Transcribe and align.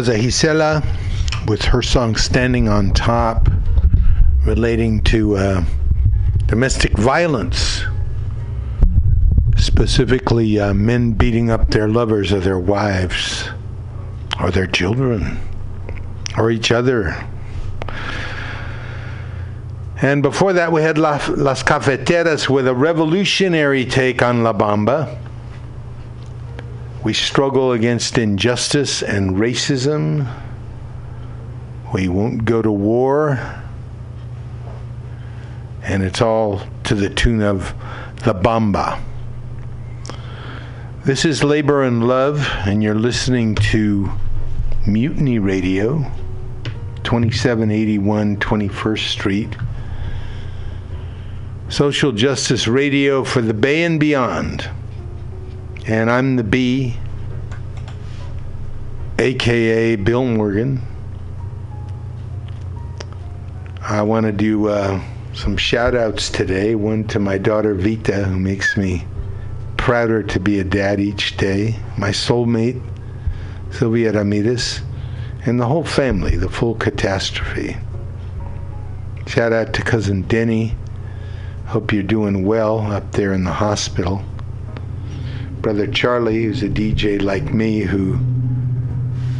Was 0.00 0.08
a 0.08 0.18
Gisela 0.18 0.82
with 1.46 1.60
her 1.60 1.82
song 1.82 2.16
Standing 2.16 2.70
on 2.70 2.90
Top, 2.92 3.50
relating 4.46 5.02
to 5.02 5.36
uh, 5.36 5.64
domestic 6.46 6.92
violence, 6.92 7.82
specifically 9.58 10.58
uh, 10.58 10.72
men 10.72 11.12
beating 11.12 11.50
up 11.50 11.68
their 11.68 11.86
lovers 11.86 12.32
or 12.32 12.40
their 12.40 12.58
wives 12.58 13.50
or 14.40 14.50
their 14.50 14.66
children 14.66 15.38
or 16.38 16.50
each 16.50 16.72
other. 16.72 17.14
And 20.00 20.22
before 20.22 20.54
that, 20.54 20.72
we 20.72 20.80
had 20.80 20.96
Las 20.96 21.62
Cafeteras 21.62 22.48
with 22.48 22.66
a 22.66 22.74
revolutionary 22.74 23.84
take 23.84 24.22
on 24.22 24.42
La 24.44 24.54
Bamba. 24.54 25.19
We 27.10 27.14
struggle 27.14 27.72
against 27.72 28.18
injustice 28.18 29.02
and 29.02 29.34
racism. 29.34 30.32
We 31.92 32.06
won't 32.06 32.44
go 32.44 32.62
to 32.62 32.70
war. 32.70 33.36
And 35.82 36.04
it's 36.04 36.22
all 36.22 36.62
to 36.84 36.94
the 36.94 37.10
tune 37.10 37.42
of 37.42 37.74
the 38.22 38.32
Bamba. 38.32 39.02
This 41.04 41.24
is 41.24 41.42
Labor 41.42 41.82
and 41.82 42.06
Love, 42.06 42.48
and 42.64 42.80
you're 42.80 42.94
listening 42.94 43.56
to 43.56 44.08
Mutiny 44.86 45.40
Radio, 45.40 46.04
2781 47.02 48.36
21st 48.36 49.08
Street. 49.08 49.56
Social 51.68 52.12
Justice 52.12 52.68
Radio 52.68 53.24
for 53.24 53.42
the 53.42 53.52
Bay 53.52 53.82
and 53.82 53.98
beyond. 53.98 54.70
And 55.90 56.08
I'm 56.08 56.36
the 56.36 56.44
B, 56.44 56.94
aka 59.18 59.96
Bill 59.96 60.24
Morgan. 60.24 60.80
I 63.80 64.00
want 64.02 64.24
to 64.26 64.30
do 64.30 64.68
uh, 64.68 65.02
some 65.34 65.56
shout 65.56 65.96
outs 65.96 66.30
today. 66.30 66.76
One 66.76 67.02
to 67.08 67.18
my 67.18 67.38
daughter 67.38 67.74
Vita, 67.74 68.22
who 68.22 68.38
makes 68.38 68.76
me 68.76 69.04
prouder 69.78 70.22
to 70.22 70.38
be 70.38 70.60
a 70.60 70.64
dad 70.64 71.00
each 71.00 71.36
day. 71.36 71.74
My 71.98 72.10
soulmate, 72.10 72.80
Sylvia 73.72 74.12
Ramirez, 74.12 74.82
and 75.44 75.58
the 75.58 75.66
whole 75.66 75.82
family, 75.82 76.36
the 76.36 76.48
full 76.48 76.76
catastrophe. 76.76 77.76
Shout 79.26 79.52
out 79.52 79.72
to 79.72 79.82
cousin 79.82 80.22
Denny. 80.22 80.76
Hope 81.66 81.92
you're 81.92 82.04
doing 82.04 82.44
well 82.44 82.78
up 82.78 83.10
there 83.10 83.32
in 83.32 83.42
the 83.42 83.54
hospital. 83.54 84.24
Brother 85.60 85.86
Charlie, 85.86 86.44
who's 86.44 86.62
a 86.62 86.68
DJ 86.68 87.20
like 87.20 87.52
me, 87.52 87.80
who 87.80 88.16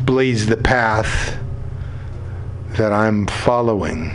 blazed 0.04 0.48
the 0.50 0.56
path 0.56 1.38
that 2.76 2.92
I'm 2.92 3.26
following. 3.26 4.12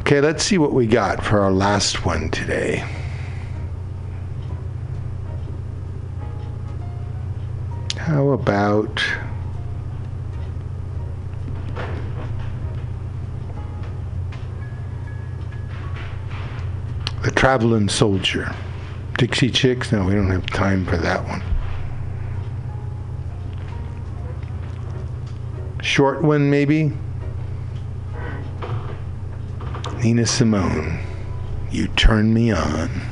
Okay, 0.00 0.20
let's 0.20 0.44
see 0.44 0.58
what 0.58 0.72
we 0.72 0.86
got 0.86 1.24
for 1.24 1.40
our 1.40 1.50
last 1.50 2.04
one 2.04 2.30
today. 2.30 2.84
How 7.96 8.30
about. 8.30 9.02
Traveling 17.42 17.88
Soldier. 17.88 18.54
Dixie 19.18 19.50
Chicks? 19.50 19.90
No, 19.90 20.04
we 20.04 20.14
don't 20.14 20.30
have 20.30 20.46
time 20.46 20.86
for 20.86 20.96
that 20.96 21.24
one. 21.26 21.42
Short 25.82 26.22
one, 26.22 26.50
maybe? 26.50 26.92
Nina 30.04 30.24
Simone. 30.24 31.00
You 31.72 31.88
turn 31.88 32.32
me 32.32 32.52
on. 32.52 33.11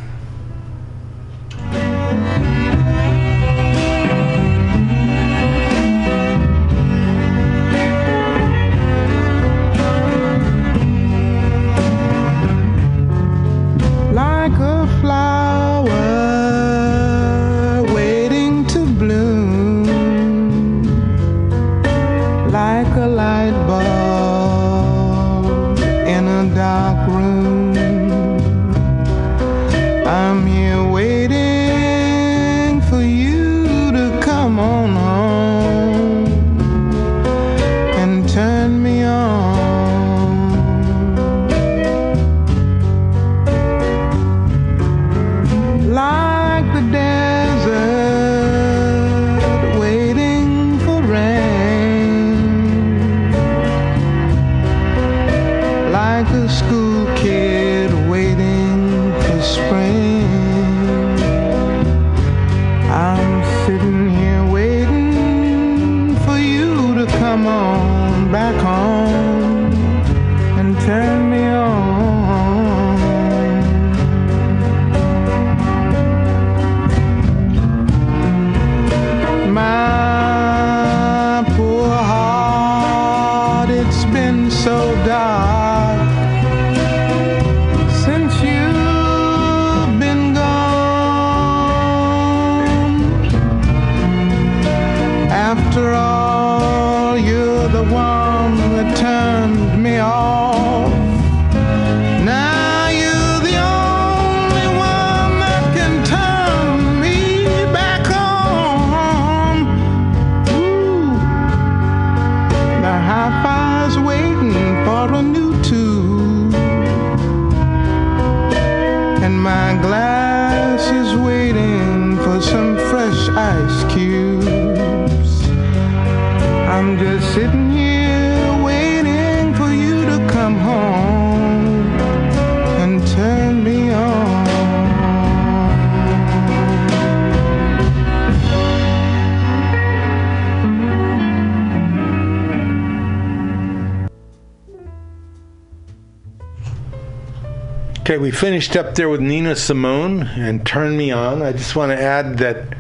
Finished 148.41 148.75
up 148.75 148.95
there 148.95 149.11
with 149.11 149.21
Nina 149.21 149.55
Simone 149.55 150.23
and 150.23 150.67
Turn 150.67 150.97
Me 150.97 151.11
On. 151.11 151.43
I 151.43 151.53
just 151.53 151.77
want 151.77 151.93
to 151.93 152.03
add 152.03 152.39
that 152.39 152.75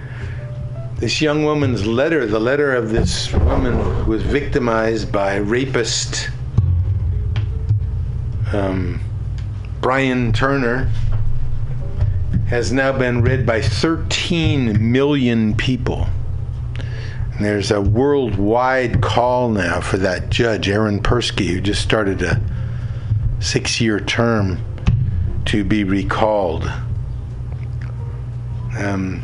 this 0.96 1.20
young 1.20 1.44
woman's 1.44 1.86
letter, 1.86 2.24
the 2.24 2.40
letter 2.40 2.74
of 2.74 2.88
this 2.88 3.30
woman 3.34 3.74
who 3.74 4.10
was 4.10 4.22
victimized 4.22 5.12
by 5.12 5.36
rapist 5.36 6.30
um, 8.54 9.02
Brian 9.82 10.32
Turner, 10.32 10.90
has 12.48 12.72
now 12.72 12.96
been 12.96 13.20
read 13.20 13.44
by 13.44 13.60
13 13.60 14.90
million 14.90 15.54
people. 15.54 16.08
And 17.34 17.44
there's 17.44 17.70
a 17.70 17.82
worldwide 17.82 19.02
call 19.02 19.50
now 19.50 19.82
for 19.82 19.98
that 19.98 20.30
judge, 20.30 20.70
Aaron 20.70 21.02
Persky, 21.02 21.48
who 21.48 21.60
just 21.60 21.82
started 21.82 22.22
a 22.22 22.40
six 23.40 23.78
year 23.78 24.00
term, 24.00 24.58
to 25.50 25.64
be 25.64 25.82
recalled. 25.82 26.70
Um, 28.78 29.20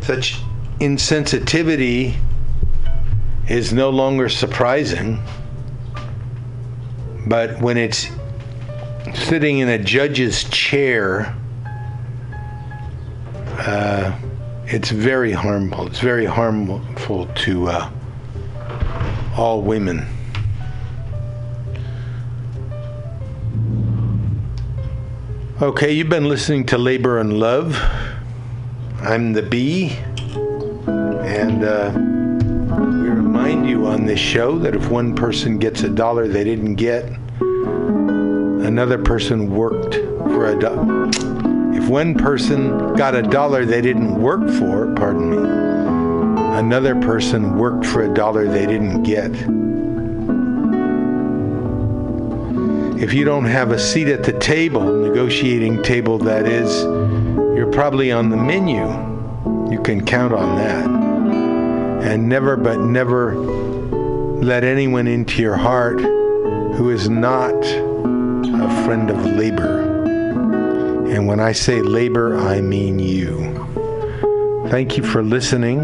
such 0.00 0.40
insensitivity 0.80 2.16
is 3.50 3.74
no 3.74 3.90
longer 3.90 4.30
surprising, 4.30 5.20
but 7.26 7.60
when 7.60 7.76
it's 7.76 8.08
sitting 9.12 9.58
in 9.58 9.68
a 9.68 9.78
judge's 9.78 10.44
chair, 10.44 11.36
uh, 13.58 14.18
it's 14.64 14.90
very 14.90 15.32
harmful. 15.32 15.86
It's 15.86 16.00
very 16.00 16.24
harmful 16.24 17.26
to 17.26 17.68
uh, 17.68 17.90
all 19.36 19.60
women. 19.60 20.15
Okay, 25.58 25.90
you've 25.90 26.10
been 26.10 26.28
listening 26.28 26.66
to 26.66 26.76
Labor 26.76 27.18
and 27.18 27.40
Love. 27.40 27.74
I'm 29.00 29.32
the 29.32 29.40
bee, 29.40 29.88
and 30.86 31.64
uh, 31.64 31.92
we 31.94 33.08
remind 33.08 33.66
you 33.66 33.86
on 33.86 34.04
this 34.04 34.20
show 34.20 34.58
that 34.58 34.74
if 34.74 34.90
one 34.90 35.14
person 35.14 35.56
gets 35.56 35.82
a 35.82 35.88
dollar 35.88 36.28
they 36.28 36.44
didn't 36.44 36.74
get, 36.74 37.06
another 37.40 38.98
person 38.98 39.50
worked 39.50 39.94
for 39.94 40.52
a 40.54 40.60
dollar. 40.60 41.08
If 41.74 41.88
one 41.88 42.14
person 42.16 42.94
got 42.94 43.14
a 43.14 43.22
dollar 43.22 43.64
they 43.64 43.80
didn't 43.80 44.20
work 44.20 44.50
for, 44.58 44.92
pardon 44.94 45.30
me, 45.30 45.38
another 46.58 46.94
person 47.00 47.56
worked 47.56 47.86
for 47.86 48.02
a 48.02 48.12
dollar 48.12 48.46
they 48.46 48.66
didn't 48.66 49.04
get. 49.04 49.32
If 52.98 53.12
you 53.12 53.26
don't 53.26 53.44
have 53.44 53.72
a 53.72 53.78
seat 53.78 54.08
at 54.08 54.24
the 54.24 54.32
table, 54.38 54.80
negotiating 54.80 55.82
table 55.82 56.16
that 56.20 56.46
is, 56.46 56.82
you're 57.54 57.70
probably 57.70 58.10
on 58.10 58.30
the 58.30 58.38
menu. 58.38 58.86
You 59.70 59.82
can 59.82 60.02
count 60.02 60.32
on 60.32 60.56
that. 60.56 60.86
And 62.10 62.26
never, 62.26 62.56
but 62.56 62.80
never 62.80 63.34
let 63.34 64.64
anyone 64.64 65.06
into 65.06 65.42
your 65.42 65.56
heart 65.56 66.00
who 66.00 66.88
is 66.88 67.10
not 67.10 67.52
a 67.52 68.84
friend 68.86 69.10
of 69.10 69.26
labor. 69.26 69.80
And 71.10 71.26
when 71.26 71.38
I 71.38 71.52
say 71.52 71.82
labor, 71.82 72.38
I 72.38 72.62
mean 72.62 72.98
you. 72.98 73.36
Thank 74.70 74.96
you 74.96 75.02
for 75.02 75.22
listening, 75.22 75.80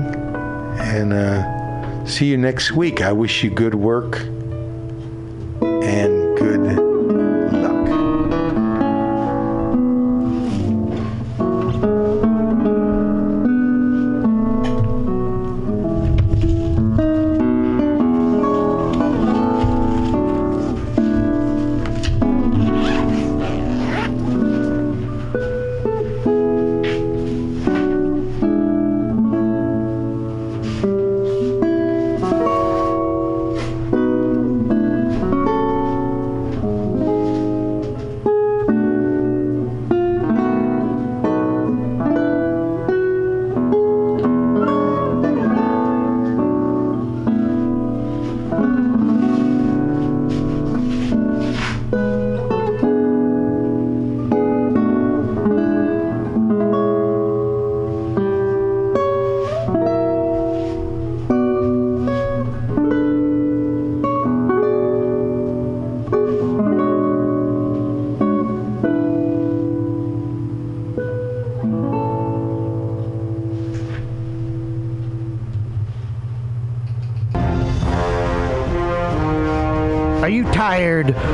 and 0.78 1.12
uh, 1.12 2.06
see 2.06 2.24
you 2.24 2.38
next 2.38 2.72
week. 2.72 3.02
I 3.02 3.12
wish 3.12 3.44
you 3.44 3.50
good 3.50 3.74
work 3.74 4.22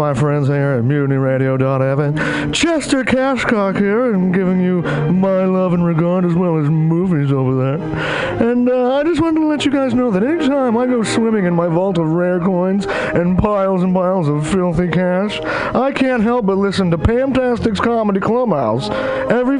my 0.00 0.14
friends 0.14 0.48
here 0.48 0.78
at 0.78 0.82
MutinyRadio.fm. 0.82 2.54
Chester 2.54 3.04
Cashcock 3.04 3.76
here, 3.76 4.14
and 4.14 4.32
giving 4.32 4.58
you 4.58 4.80
my 5.12 5.44
love 5.44 5.74
and 5.74 5.84
regard 5.84 6.24
as 6.24 6.32
well 6.32 6.56
as 6.56 6.70
movies 6.70 7.30
over 7.30 7.54
there. 7.54 8.50
And 8.50 8.66
uh, 8.70 8.94
I 8.94 9.02
just 9.02 9.20
wanted 9.20 9.40
to 9.40 9.46
let 9.46 9.66
you 9.66 9.70
guys 9.70 9.92
know 9.92 10.10
that 10.10 10.22
anytime 10.22 10.78
I 10.78 10.86
go 10.86 11.02
swimming 11.02 11.44
in 11.44 11.54
my 11.54 11.68
vault 11.68 11.98
of 11.98 12.08
rare 12.08 12.40
coins 12.40 12.86
and 12.88 13.36
piles 13.36 13.82
and 13.82 13.92
piles 13.94 14.26
of 14.26 14.48
filthy 14.48 14.88
cash, 14.88 15.38
I 15.42 15.92
can't 15.92 16.22
help 16.22 16.46
but 16.46 16.56
listen 16.56 16.90
to 16.92 16.96
Pamtastic's 16.96 17.78
Comedy 17.78 18.20
Clubhouse 18.20 18.88
every 19.30 19.59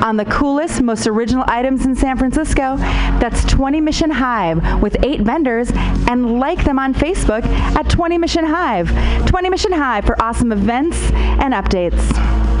on 0.01 0.17
the 0.17 0.25
coolest, 0.25 0.81
most 0.81 1.07
original 1.07 1.43
items 1.47 1.85
in 1.85 1.95
San 1.95 2.17
Francisco. 2.17 2.77
That's 3.19 3.45
20 3.45 3.81
Mission 3.81 4.09
Hive 4.09 4.81
with 4.81 4.97
eight 5.03 5.21
vendors 5.21 5.71
and 6.07 6.39
like 6.39 6.63
them 6.63 6.79
on 6.79 6.93
Facebook 6.93 7.45
at 7.45 7.89
20 7.89 8.17
Mission 8.17 8.45
Hive. 8.45 8.89
20 9.27 9.49
Mission 9.49 9.71
Hive 9.71 10.05
for 10.05 10.21
awesome 10.21 10.51
events 10.51 10.97
and 11.11 11.53
updates. 11.53 12.60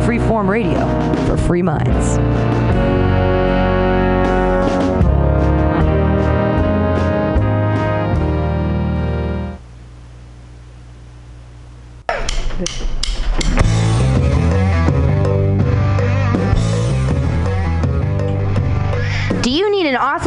Freeform 0.01 0.47
radio 0.47 0.79
for 1.27 1.37
free 1.37 1.61
minds. 1.61 2.70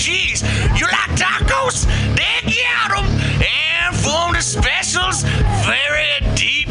cheese. 0.00 0.42
You 0.78 0.86
like 0.86 1.12
tacos? 1.14 1.84
They 2.16 2.36
got 2.48 2.98
'em. 2.98 3.06
And 3.44 3.94
from 3.96 4.32
the 4.32 4.40
specials, 4.42 5.22
very 5.68 6.12
deep 6.34 6.68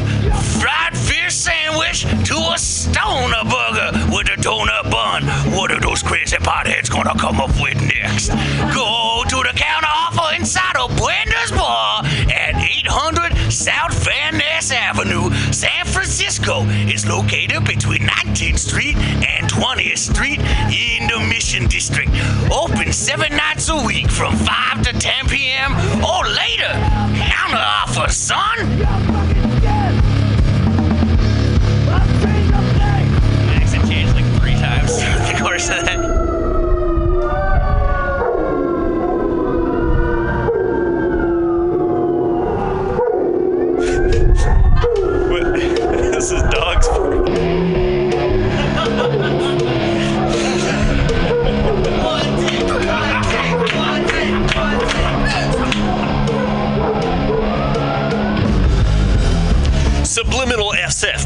fried 0.59 0.97
fish 0.97 1.35
sandwich 1.35 2.01
to 2.29 2.37
a 2.53 2.57
stoner 2.57 3.43
burger 3.53 3.91
with 4.11 4.27
a 4.35 4.37
donut 4.41 4.89
bun. 4.89 5.21
What 5.55 5.71
are 5.71 5.79
those 5.79 6.01
crazy 6.01 6.37
potheads 6.37 6.89
gonna 6.89 7.17
come 7.17 7.39
up 7.39 7.53
with 7.61 7.79
next? 7.81 8.29
Go 8.73 9.23
to 9.29 9.37
the 9.47 9.53
counter 9.55 9.93
offer 10.03 10.35
inside 10.35 10.75
of 10.77 10.89
Bender's 10.97 11.51
Bar 11.51 12.03
at 12.33 12.55
800 12.55 13.31
South 13.51 13.93
Van 14.05 14.37
Ness 14.37 14.71
Avenue, 14.71 15.29
San 15.51 15.85
Francisco. 15.85 16.65
It's 16.91 17.05
located 17.05 17.63
between 17.65 18.01
19th 18.05 18.59
Street 18.59 18.97
and 18.97 19.38
20th 19.59 19.97
Street 19.97 20.39
in 20.71 21.07
the 21.07 21.19
Mission 21.27 21.67
District. 21.67 22.09
Open 22.49 22.93
seven 22.93 23.35
nights 23.35 23.67
a 23.67 23.75
week 23.85 24.09
from 24.09 24.33
5 24.33 24.83
to 24.83 24.93
10 24.93 25.27
p.m. 25.27 25.73
or 26.01 26.23
later. 26.25 26.71
Counter 27.27 27.57
offer, 27.57 28.09
son. 28.09 28.57
This 46.19 46.31
is 46.33 46.41
dog's 46.43 46.87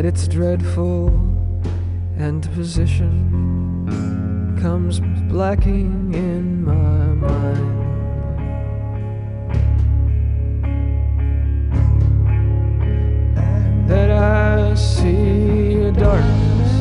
at 0.00 0.06
its 0.06 0.26
dreadful 0.26 1.08
end 2.18 2.50
position 2.54 3.12
comes 4.62 4.98
blacking 5.28 6.14
in 6.14 6.64
my 6.64 7.04
mind. 7.28 7.78
That 13.90 14.10
I 14.10 14.74
see 14.74 15.82
a 15.82 15.92
darkness, 15.92 16.72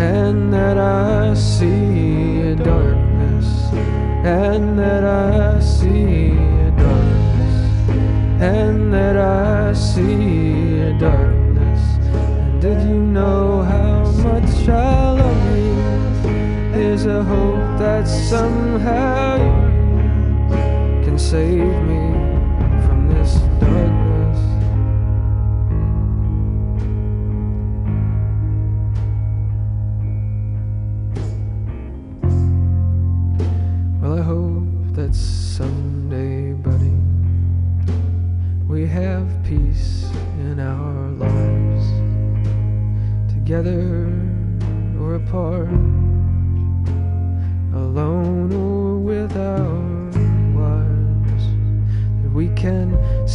and 0.00 0.52
that 0.52 0.76
I 0.76 1.34
see 1.34 2.40
a 2.40 2.56
darkness, 2.56 3.46
and 4.24 4.76
that 4.76 5.04
I 5.04 5.53
somehow 18.24 19.36
you 20.48 21.04
can 21.04 21.18
save 21.18 21.82
me. 21.86 22.03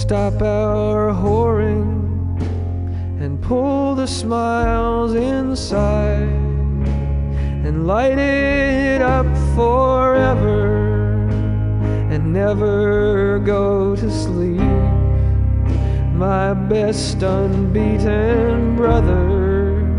stop 0.10 0.42
our 0.42 1.14
whoring 1.14 2.42
and 3.22 3.40
pull 3.44 3.94
the 3.94 4.08
smiles 4.08 5.14
inside 5.14 6.24
and 7.64 7.86
light 7.86 8.18
it 8.18 9.04
up 9.04 9.28
forever 9.54 11.28
and 12.10 12.34
never 12.34 13.38
go 13.38 13.96
to 13.96 14.10
sleep. 14.10 14.82
My 16.16 16.56
best 16.56 17.22
unbeaten 17.22 18.76
brother, 18.76 19.96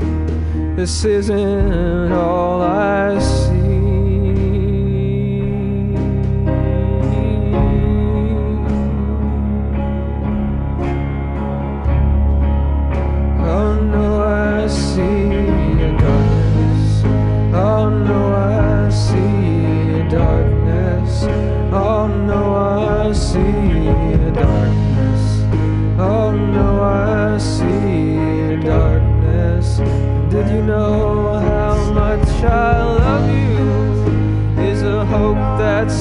this 0.74 1.04
isn't 1.04 2.10
all 2.10 2.60
I 2.62 3.16
see. 3.20 3.39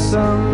some 0.10 0.49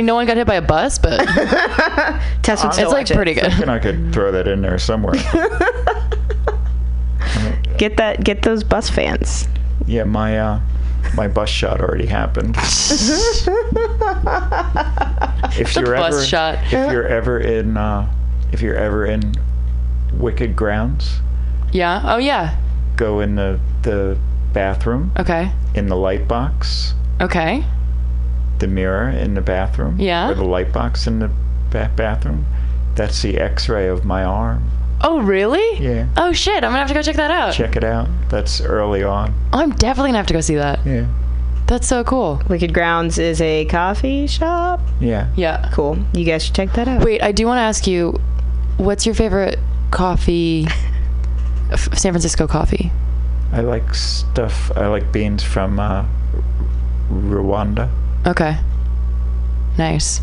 mean, 0.00 0.06
no 0.06 0.14
one 0.14 0.26
got 0.26 0.36
hit 0.36 0.46
by 0.46 0.54
a 0.56 0.62
bus, 0.62 0.98
but 0.98 1.18
Tess 2.42 2.62
would 2.64 2.70
it's 2.70 2.78
like 2.78 2.88
watch 2.88 3.10
it. 3.10 3.14
pretty 3.14 3.34
good. 3.34 3.50
Thinking 3.50 3.68
I 3.68 3.78
could 3.78 4.12
throw 4.12 4.32
that 4.32 4.48
in 4.48 4.62
there 4.62 4.78
somewhere. 4.78 5.14
Get 7.78 7.96
that. 7.96 8.22
Get 8.24 8.42
those 8.42 8.62
bus 8.64 8.90
fans. 8.90 9.46
Yeah, 9.86 10.04
my 10.04 10.38
uh, 10.38 10.60
my 11.14 11.28
bus 11.28 11.48
shot 11.48 11.80
already 11.80 12.06
happened. 12.06 12.56
if 12.58 13.44
The 15.74 15.80
you're 15.84 15.96
bus 15.96 16.14
ever 16.14 16.24
shot. 16.24 16.58
if 16.64 16.72
you're 16.72 17.06
ever 17.06 17.38
in 17.40 17.76
uh, 17.76 18.10
if 18.52 18.60
you're 18.62 18.76
ever 18.76 19.06
in 19.06 19.34
Wicked 20.14 20.56
Grounds, 20.56 21.20
Yeah. 21.72 22.02
Oh 22.04 22.18
yeah. 22.18 22.56
go 22.96 23.20
in 23.20 23.36
the 23.36 23.58
the 23.82 24.18
bathroom 24.52 25.12
Okay. 25.18 25.50
in 25.74 25.86
the 25.86 25.96
light 25.96 26.26
box, 26.28 26.94
Okay. 27.20 27.64
The 28.60 28.66
mirror 28.68 29.08
in 29.10 29.34
the 29.34 29.40
bathroom, 29.40 29.96
Yeah. 29.98 30.30
or 30.30 30.34
the 30.34 30.44
light 30.44 30.72
box 30.72 31.06
in 31.06 31.18
the 31.18 31.30
ba- 31.70 31.90
bathroom. 31.96 32.46
That's 32.94 33.20
the 33.22 33.38
X-ray 33.38 33.88
of 33.88 34.04
my 34.04 34.24
arm. 34.24 34.70
Oh 35.02 35.20
really? 35.20 35.78
Yeah. 35.82 36.06
Oh 36.16 36.32
shit! 36.32 36.56
I'm 36.56 36.70
gonna 36.70 36.78
have 36.78 36.88
to 36.88 36.94
go 36.94 37.02
check 37.02 37.16
that 37.16 37.30
out. 37.30 37.54
Check 37.54 37.74
it 37.76 37.84
out. 37.84 38.06
That's 38.28 38.60
early 38.60 39.02
on. 39.02 39.32
I'm 39.52 39.70
definitely 39.70 40.10
gonna 40.10 40.18
have 40.18 40.26
to 40.26 40.34
go 40.34 40.40
see 40.42 40.56
that. 40.56 40.84
Yeah. 40.86 41.06
That's 41.66 41.86
so 41.86 42.02
cool. 42.04 42.42
Wicked 42.48 42.74
Grounds 42.74 43.16
is 43.18 43.40
a 43.40 43.64
coffee 43.66 44.26
shop. 44.26 44.80
Yeah. 45.00 45.28
Yeah. 45.36 45.70
Cool. 45.72 45.96
You 46.12 46.24
guys 46.24 46.44
should 46.44 46.54
check 46.54 46.72
that 46.74 46.86
out. 46.88 47.04
Wait, 47.04 47.22
I 47.22 47.30
do 47.32 47.46
want 47.46 47.58
to 47.58 47.62
ask 47.62 47.86
you, 47.86 48.18
what's 48.76 49.06
your 49.06 49.14
favorite 49.14 49.58
coffee? 49.92 50.66
F- 51.70 51.96
San 51.96 52.12
Francisco 52.12 52.46
coffee. 52.48 52.90
I 53.52 53.60
like 53.60 53.94
stuff. 53.94 54.70
I 54.76 54.88
like 54.88 55.12
beans 55.12 55.42
from 55.44 55.78
uh, 55.78 56.04
Rwanda, 57.10 57.88
Okay. 58.26 58.58
Nice. 59.78 60.20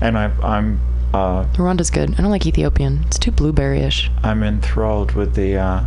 and 0.00 0.18
I, 0.18 0.30
I'm 0.42 0.80
uh, 1.14 1.46
Rwanda's 1.54 1.90
good. 1.90 2.10
I 2.12 2.22
don't 2.22 2.30
like 2.30 2.46
Ethiopian. 2.46 3.04
It's 3.06 3.18
too 3.18 3.30
blueberry-ish. 3.30 4.10
I'm 4.22 4.42
enthralled 4.42 5.12
with 5.12 5.34
the 5.34 5.56
uh, 5.56 5.84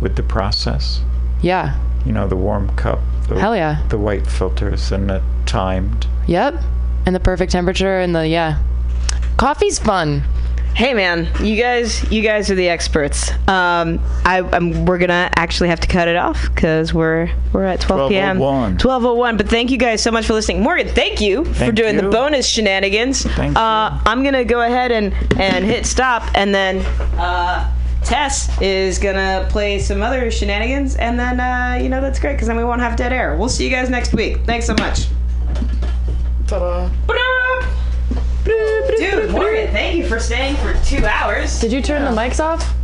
with 0.00 0.14
the 0.16 0.22
process. 0.22 1.00
Yeah. 1.42 1.78
You 2.06 2.12
know, 2.12 2.28
the 2.28 2.36
warm 2.36 2.74
cup. 2.76 3.00
The, 3.28 3.40
Hell 3.40 3.56
yeah. 3.56 3.84
The 3.88 3.98
white 3.98 4.26
filters 4.26 4.92
and 4.92 5.10
the 5.10 5.22
timed. 5.46 6.06
Yep. 6.28 6.62
And 7.06 7.14
the 7.14 7.20
perfect 7.20 7.50
temperature 7.52 7.98
and 7.98 8.14
the 8.14 8.28
yeah. 8.28 8.62
Coffee's 9.36 9.78
fun. 9.80 10.22
Hey 10.74 10.94
man, 10.94 11.28
you 11.44 11.60
guys, 11.60 12.10
you 12.10 12.22
guys 12.22 12.50
are 12.50 12.54
the 12.54 12.70
experts. 12.70 13.30
Um, 13.46 14.00
I, 14.24 14.40
I'm, 14.52 14.86
we're 14.86 14.96
gonna 14.96 15.28
actually 15.36 15.68
have 15.68 15.80
to 15.80 15.86
cut 15.86 16.08
it 16.08 16.16
off 16.16 16.48
because 16.54 16.94
we're 16.94 17.30
we're 17.52 17.64
at 17.64 17.80
12 17.82 18.08
p.m. 18.10 18.38
12:01. 18.38 18.78
12:01. 18.78 19.36
But 19.36 19.48
thank 19.48 19.70
you 19.70 19.76
guys 19.76 20.02
so 20.02 20.10
much 20.10 20.26
for 20.26 20.32
listening. 20.32 20.62
Morgan, 20.62 20.88
thank 20.88 21.20
you 21.20 21.44
for 21.44 21.52
Thank 21.52 21.74
doing 21.74 21.96
the 21.98 22.08
bonus 22.08 22.46
shenanigans. 22.48 23.22
Thank 23.22 23.54
uh, 23.56 24.00
I'm 24.06 24.24
gonna 24.24 24.44
go 24.46 24.62
ahead 24.62 24.92
and 24.92 25.12
and 25.38 25.62
hit 25.64 25.84
stop, 25.84 26.22
and 26.34 26.54
then 26.54 26.78
uh, 27.18 27.70
Tess 28.02 28.48
is 28.62 28.98
gonna 28.98 29.46
play 29.50 29.78
some 29.78 30.00
other 30.02 30.30
shenanigans, 30.30 30.96
and 30.96 31.20
then 31.20 31.38
uh, 31.38 31.78
you 31.82 31.90
know 31.90 32.00
that's 32.00 32.18
great 32.18 32.32
because 32.32 32.48
then 32.48 32.56
we 32.56 32.64
won't 32.64 32.80
have 32.80 32.96
dead 32.96 33.12
air. 33.12 33.36
We'll 33.36 33.50
see 33.50 33.64
you 33.64 33.70
guys 33.70 33.90
next 33.90 34.14
week. 34.14 34.38
Thanks 34.46 34.66
so 34.66 34.74
much. 34.78 35.06
Ta-da. 36.46 36.88
Dude, 38.44 39.30
Morgan, 39.30 39.70
thank 39.70 39.96
you 39.96 40.06
for 40.06 40.18
staying 40.18 40.56
for 40.56 40.74
two 40.84 41.04
hours. 41.06 41.60
Did 41.60 41.72
you 41.72 41.80
turn 41.80 42.04
the 42.04 42.10
mics 42.10 42.42
off? 42.42 42.74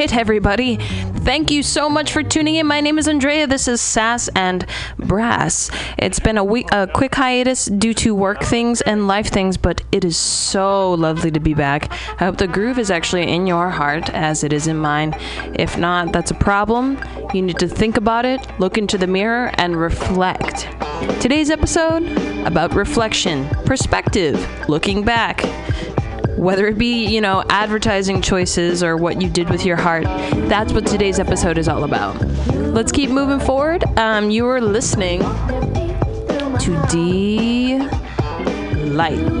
hit, 0.00 0.16
everybody. 0.16 0.78
Thank 0.78 1.50
you 1.50 1.62
so 1.62 1.90
much 1.90 2.10
for 2.10 2.22
tuning 2.22 2.54
in. 2.54 2.66
My 2.66 2.80
name 2.80 2.98
is 2.98 3.06
Andrea. 3.06 3.46
This 3.46 3.68
is 3.68 3.82
Sass 3.82 4.30
and 4.34 4.64
Brass. 4.96 5.70
It's 5.98 6.18
been 6.18 6.38
a 6.38 6.44
week, 6.44 6.68
a 6.72 6.86
quick 6.86 7.14
hiatus 7.14 7.66
due 7.66 7.92
to 7.94 8.14
work 8.14 8.42
things 8.42 8.80
and 8.80 9.06
life 9.06 9.28
things, 9.28 9.58
but 9.58 9.82
it 9.92 10.02
is 10.02 10.16
so 10.16 10.94
lovely 10.94 11.30
to 11.32 11.38
be 11.38 11.52
back. 11.52 11.92
I 12.18 12.24
hope 12.24 12.38
the 12.38 12.46
groove 12.46 12.78
is 12.78 12.90
actually 12.90 13.30
in 13.30 13.46
your 13.46 13.68
heart 13.68 14.08
as 14.14 14.42
it 14.42 14.54
is 14.54 14.66
in 14.66 14.78
mine. 14.78 15.14
If 15.54 15.76
not, 15.76 16.14
that's 16.14 16.30
a 16.30 16.34
problem. 16.34 16.98
You 17.34 17.42
need 17.42 17.58
to 17.58 17.68
think 17.68 17.98
about 17.98 18.24
it, 18.24 18.40
look 18.58 18.78
into 18.78 18.96
the 18.96 19.06
mirror, 19.06 19.50
and 19.58 19.76
reflect. 19.76 20.66
Today's 21.20 21.50
episode 21.50 22.04
about 22.46 22.74
reflection, 22.74 23.46
perspective, 23.66 24.38
looking 24.66 25.04
back, 25.04 25.44
whether 26.36 26.66
it 26.66 26.78
be, 26.78 27.06
you 27.06 27.20
know, 27.20 27.44
advertising 27.48 28.22
choices 28.22 28.82
or 28.82 28.96
what 28.96 29.20
you 29.20 29.28
did 29.28 29.50
with 29.50 29.64
your 29.64 29.76
heart, 29.76 30.04
that's 30.48 30.72
what 30.72 30.86
today's 30.86 31.18
episode 31.18 31.58
is 31.58 31.68
all 31.68 31.84
about. 31.84 32.20
Let's 32.48 32.92
keep 32.92 33.10
moving 33.10 33.40
forward. 33.40 33.84
Um, 33.98 34.30
you 34.30 34.46
are 34.46 34.60
listening 34.60 35.20
to 35.20 36.86
D 36.90 37.78
Light. 38.90 39.40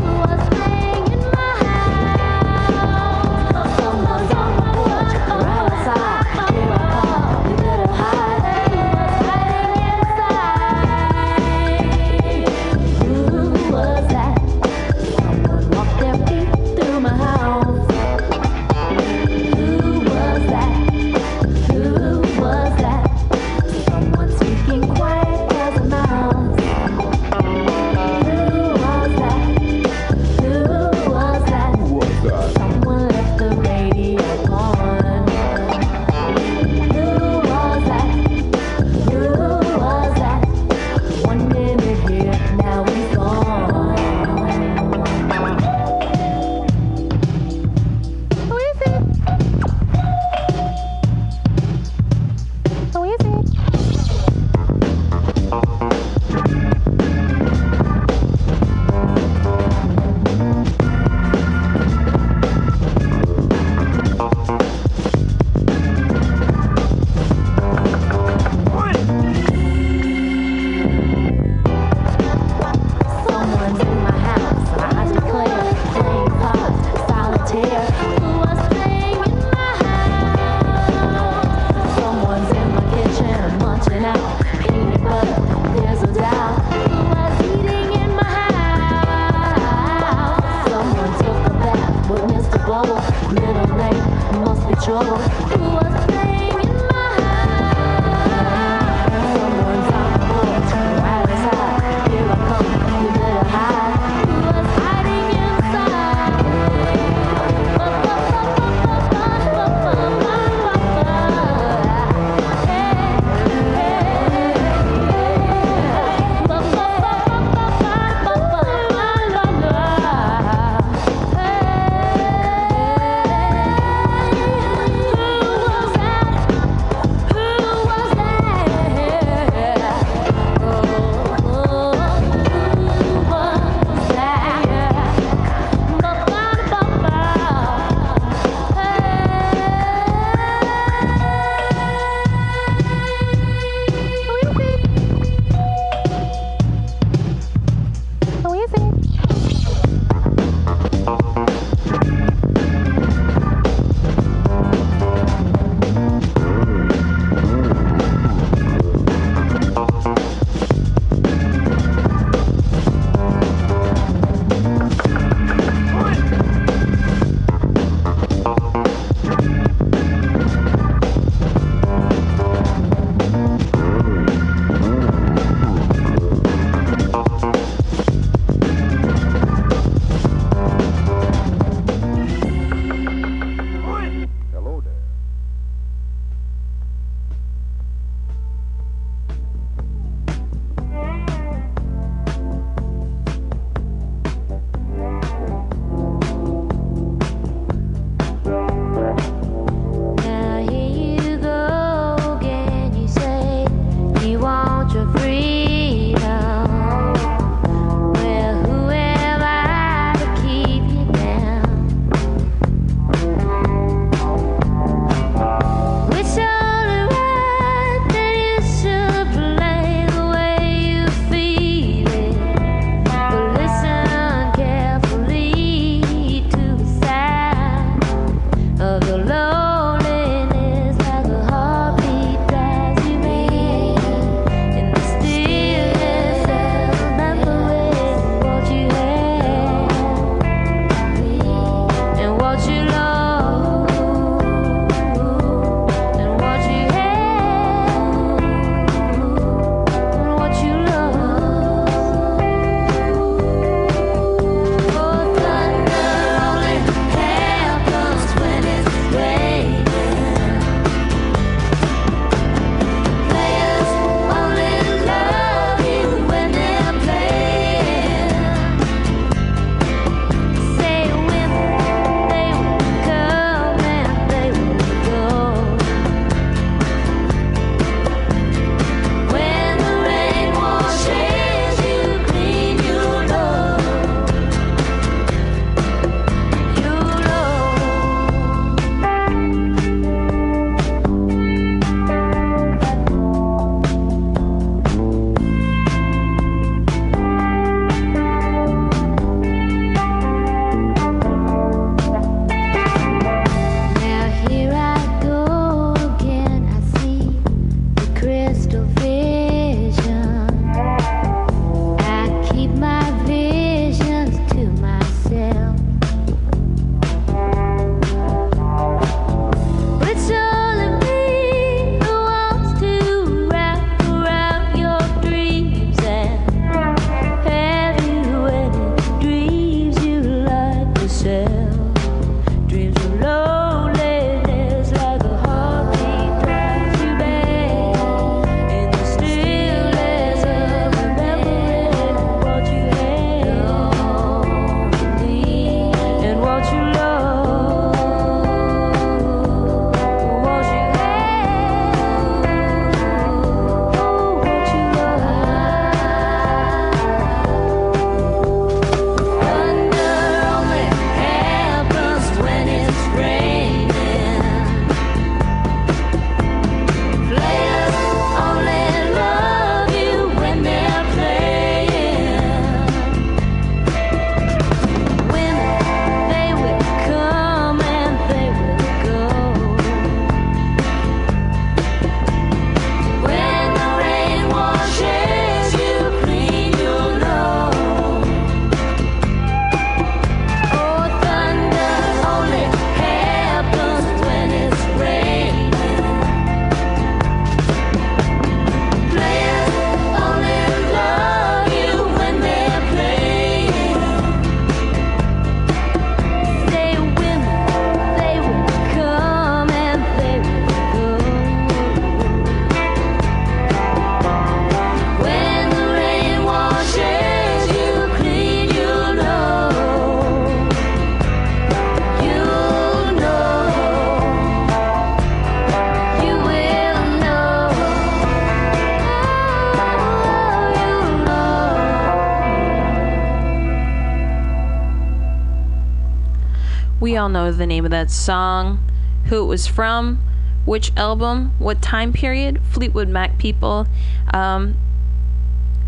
all 437.21 437.29
know 437.29 437.51
the 437.51 437.67
name 437.67 437.85
of 437.85 437.91
that 437.91 438.09
song, 438.09 438.79
who 439.25 439.43
it 439.43 439.45
was 439.45 439.67
from, 439.67 440.19
which 440.65 440.91
album, 440.97 441.53
what 441.59 441.81
time 441.81 442.11
period, 442.11 442.59
Fleetwood 442.71 443.07
Mac 443.07 443.37
people. 443.37 443.85
Um, 444.33 444.75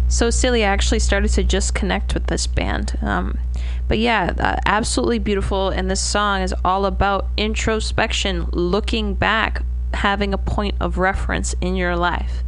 so 0.07 0.29
silly, 0.29 0.63
I 0.63 0.67
actually 0.67 0.99
started 0.99 1.29
to 1.29 1.43
just 1.43 1.73
connect 1.73 2.13
with 2.13 2.27
this 2.27 2.45
band. 2.45 2.99
Um, 3.01 3.39
but 3.87 3.97
yeah, 3.97 4.33
uh, 4.37 4.57
absolutely 4.67 5.17
beautiful. 5.17 5.69
And 5.69 5.89
this 5.89 6.01
song 6.01 6.41
is 6.41 6.53
all 6.63 6.85
about 6.85 7.25
introspection, 7.35 8.47
looking 8.51 9.15
back, 9.15 9.63
having 9.95 10.33
a 10.33 10.37
point 10.37 10.75
of 10.79 10.99
reference 10.99 11.55
in 11.61 11.75
your 11.75 11.95
life. 11.95 12.43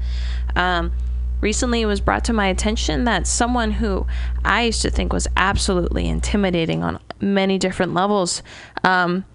Um, 0.55 0.91
recently, 1.41 1.81
it 1.81 1.87
was 1.87 2.01
brought 2.01 2.23
to 2.25 2.33
my 2.33 2.47
attention 2.47 3.05
that 3.05 3.25
someone 3.25 3.71
who 3.71 4.05
I 4.43 4.63
used 4.63 4.83
to 4.83 4.91
think 4.91 5.11
was 5.11 5.27
absolutely 5.35 6.07
intimidating 6.07 6.83
on 6.83 6.99
many 7.21 7.57
different 7.57 7.93
levels. 7.93 8.43
Um, 8.85 9.25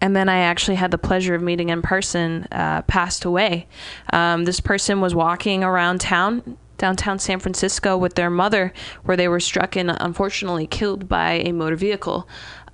and 0.00 0.14
then 0.14 0.28
I 0.28 0.38
actually 0.38 0.76
had 0.76 0.90
the 0.90 0.98
pleasure 0.98 1.34
of 1.34 1.42
meeting 1.42 1.70
in 1.70 1.82
person, 1.82 2.46
uh, 2.52 2.82
passed 2.82 3.24
away. 3.24 3.66
Um, 4.12 4.44
this 4.44 4.60
person 4.60 5.00
was 5.00 5.14
walking 5.14 5.64
around 5.64 6.00
town, 6.00 6.56
downtown 6.78 7.18
San 7.18 7.40
Francisco, 7.40 7.96
with 7.96 8.14
their 8.14 8.30
mother, 8.30 8.72
where 9.04 9.16
they 9.16 9.28
were 9.28 9.40
struck 9.40 9.76
and 9.76 9.90
unfortunately 10.00 10.66
killed 10.66 11.08
by 11.08 11.32
a 11.32 11.52
motor 11.52 11.76
vehicle. 11.76 12.28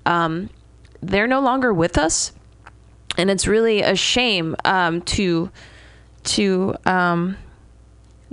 Um, 0.05 0.51
they're 1.01 1.26
no 1.26 1.41
longer 1.41 1.72
with 1.72 1.97
us, 1.97 2.33
and 3.16 3.31
it's 3.31 3.47
really 3.47 3.81
a 3.81 3.97
shame 3.97 4.57
um, 4.64 5.01
to 5.03 5.51
to 6.22 6.74
um, 6.85 7.37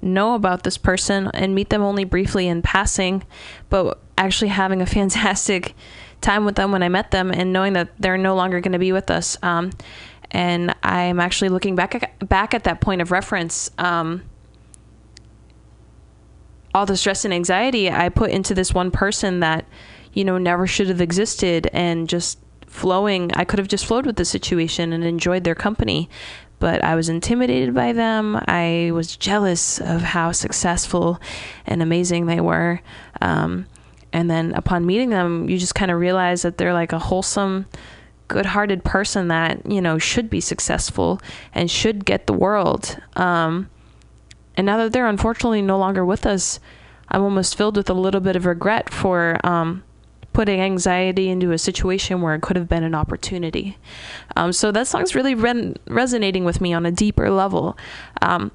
know 0.01 0.33
about 0.33 0.63
this 0.63 0.77
person 0.77 1.29
and 1.33 1.55
meet 1.55 1.69
them 1.69 1.81
only 1.81 2.03
briefly 2.03 2.47
in 2.47 2.61
passing, 2.61 3.23
but 3.69 3.99
actually 4.17 4.49
having 4.49 4.81
a 4.81 4.85
fantastic 4.97 5.75
time 6.21 6.45
with 6.45 6.55
them 6.55 6.71
when 6.71 6.83
I 6.83 6.89
met 6.89 7.11
them 7.11 7.31
and 7.31 7.53
knowing 7.53 7.73
that 7.73 7.89
they're 7.99 8.17
no 8.17 8.35
longer 8.35 8.59
going 8.59 8.73
to 8.73 8.79
be 8.79 8.91
with 8.91 9.11
us. 9.11 9.37
Um, 9.43 9.71
and 10.31 10.75
I'm 10.83 11.19
actually 11.19 11.49
looking 11.49 11.75
back 11.75 11.95
at, 11.95 12.27
back 12.27 12.53
at 12.53 12.65
that 12.65 12.81
point 12.81 13.01
of 13.01 13.11
reference. 13.11 13.71
Um, 13.77 14.23
all 16.73 16.85
the 16.85 16.97
stress 16.97 17.25
and 17.25 17.33
anxiety 17.33 17.89
I 17.89 18.09
put 18.09 18.29
into 18.31 18.53
this 18.53 18.73
one 18.73 18.91
person 18.91 19.39
that, 19.39 19.65
you 20.13 20.23
know, 20.23 20.37
never 20.37 20.67
should 20.67 20.89
have 20.89 21.01
existed 21.01 21.69
and 21.73 22.09
just 22.09 22.39
flowing. 22.67 23.31
I 23.33 23.45
could 23.45 23.59
have 23.59 23.67
just 23.67 23.85
flowed 23.85 24.05
with 24.05 24.17
the 24.17 24.25
situation 24.25 24.93
and 24.93 25.03
enjoyed 25.03 25.43
their 25.43 25.55
company. 25.55 26.09
But 26.59 26.83
I 26.83 26.95
was 26.95 27.07
intimidated 27.07 27.73
by 27.73 27.93
them. 27.93 28.39
I 28.47 28.89
was 28.91 29.15
jealous 29.15 29.79
of 29.79 30.01
how 30.01 30.31
successful 30.31 31.21
and 31.67 31.83
amazing 31.83 32.25
they 32.25 32.41
were. 32.41 32.81
Um, 33.21 33.67
and 34.13 34.29
then 34.29 34.53
upon 34.53 34.85
meeting 34.85 35.09
them, 35.09 35.49
you 35.49 35.57
just 35.57 35.75
kind 35.75 35.91
of 35.91 35.99
realize 35.99 36.41
that 36.41 36.57
they're 36.57 36.73
like 36.73 36.93
a 36.93 36.99
wholesome, 36.99 37.65
good-hearted 38.27 38.83
person 38.83 39.27
that 39.29 39.65
you 39.69 39.81
know 39.81 39.97
should 39.97 40.29
be 40.29 40.41
successful 40.41 41.19
and 41.53 41.69
should 41.69 42.05
get 42.05 42.27
the 42.27 42.33
world. 42.33 42.97
Um, 43.15 43.69
and 44.55 44.65
now 44.65 44.77
that 44.77 44.93
they're 44.93 45.07
unfortunately 45.07 45.61
no 45.61 45.77
longer 45.77 46.03
with 46.03 46.25
us, 46.25 46.59
I'm 47.09 47.21
almost 47.21 47.57
filled 47.57 47.77
with 47.77 47.89
a 47.89 47.93
little 47.93 48.21
bit 48.21 48.35
of 48.35 48.45
regret 48.45 48.89
for 48.89 49.39
um, 49.45 49.83
putting 50.33 50.59
anxiety 50.59 51.29
into 51.29 51.51
a 51.51 51.57
situation 51.57 52.21
where 52.21 52.35
it 52.35 52.41
could 52.41 52.55
have 52.55 52.67
been 52.67 52.83
an 52.83 52.95
opportunity. 52.95 53.77
Um, 54.35 54.51
so 54.53 54.71
that 54.71 54.87
song's 54.87 55.15
really 55.15 55.35
re- 55.35 55.75
resonating 55.87 56.43
with 56.43 56.61
me 56.61 56.73
on 56.73 56.85
a 56.85 56.91
deeper 56.91 57.29
level. 57.29 57.77
Um, 58.21 58.51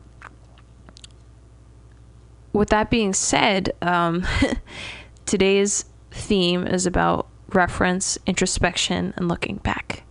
with 2.53 2.69
that 2.69 2.91
being 2.91 3.13
said, 3.15 3.73
um, 3.81 4.27
today's 5.27 5.85
theme 6.11 6.67
is 6.67 6.87
about 6.87 7.29
reference, 7.51 8.19
introspection, 8.27 9.13
and 9.17 9.29
looking 9.29 9.57
back. 9.57 10.05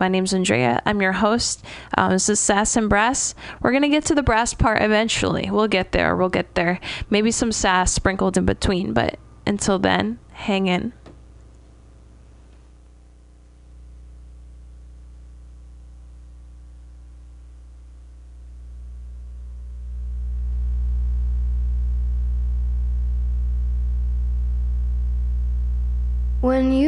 My 0.00 0.08
name's 0.08 0.32
Andrea. 0.32 0.82
I'm 0.86 1.02
your 1.02 1.12
host. 1.12 1.64
Um, 1.96 2.12
this 2.12 2.28
is 2.28 2.40
Sass 2.40 2.76
and 2.76 2.88
Brass. 2.88 3.34
We're 3.60 3.70
going 3.70 3.82
to 3.82 3.88
get 3.88 4.04
to 4.06 4.14
the 4.14 4.22
brass 4.22 4.54
part 4.54 4.82
eventually. 4.82 5.50
We'll 5.50 5.68
get 5.68 5.92
there. 5.92 6.16
We'll 6.16 6.28
get 6.28 6.54
there. 6.54 6.80
Maybe 7.10 7.30
some 7.30 7.52
sass 7.52 7.92
sprinkled 7.92 8.36
in 8.36 8.46
between, 8.46 8.92
but 8.92 9.18
until 9.46 9.78
then, 9.78 10.18
hang 10.32 10.66
in. 10.66 10.92
When 26.58 26.72
you 26.72 26.87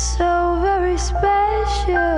so 0.00 0.58
very 0.62 0.96
special. 0.96 2.09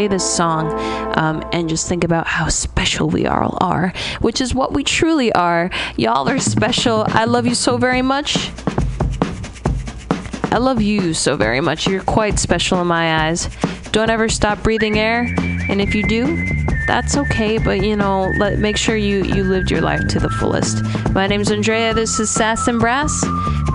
Play 0.00 0.08
this 0.08 0.34
song 0.34 0.72
um, 1.18 1.46
and 1.52 1.68
just 1.68 1.86
think 1.86 2.04
about 2.04 2.26
how 2.26 2.48
special 2.48 3.10
we 3.10 3.26
all 3.26 3.58
are, 3.60 3.92
which 4.22 4.40
is 4.40 4.54
what 4.54 4.72
we 4.72 4.82
truly 4.82 5.30
are. 5.32 5.70
Y'all 5.98 6.26
are 6.26 6.38
special. 6.38 7.04
I 7.08 7.26
love 7.26 7.46
you 7.46 7.54
so 7.54 7.76
very 7.76 8.00
much. 8.00 8.50
I 10.52 10.56
love 10.56 10.80
you 10.80 11.12
so 11.12 11.36
very 11.36 11.60
much. 11.60 11.86
You're 11.86 12.02
quite 12.02 12.38
special 12.38 12.80
in 12.80 12.86
my 12.86 13.26
eyes. 13.26 13.50
Don't 13.92 14.08
ever 14.08 14.30
stop 14.30 14.62
breathing 14.62 14.98
air, 14.98 15.34
and 15.68 15.82
if 15.82 15.94
you 15.94 16.06
do, 16.08 16.46
that's 16.86 17.18
okay. 17.18 17.58
But 17.58 17.84
you 17.84 17.94
know, 17.94 18.32
let 18.38 18.58
make 18.58 18.78
sure 18.78 18.96
you 18.96 19.22
you 19.24 19.44
lived 19.44 19.70
your 19.70 19.82
life 19.82 20.06
to 20.08 20.18
the 20.18 20.30
fullest. 20.30 20.82
My 21.12 21.26
name's 21.26 21.50
Andrea. 21.50 21.92
This 21.92 22.18
is 22.18 22.30
Sass 22.30 22.68
and 22.68 22.80
Brass. 22.80 23.12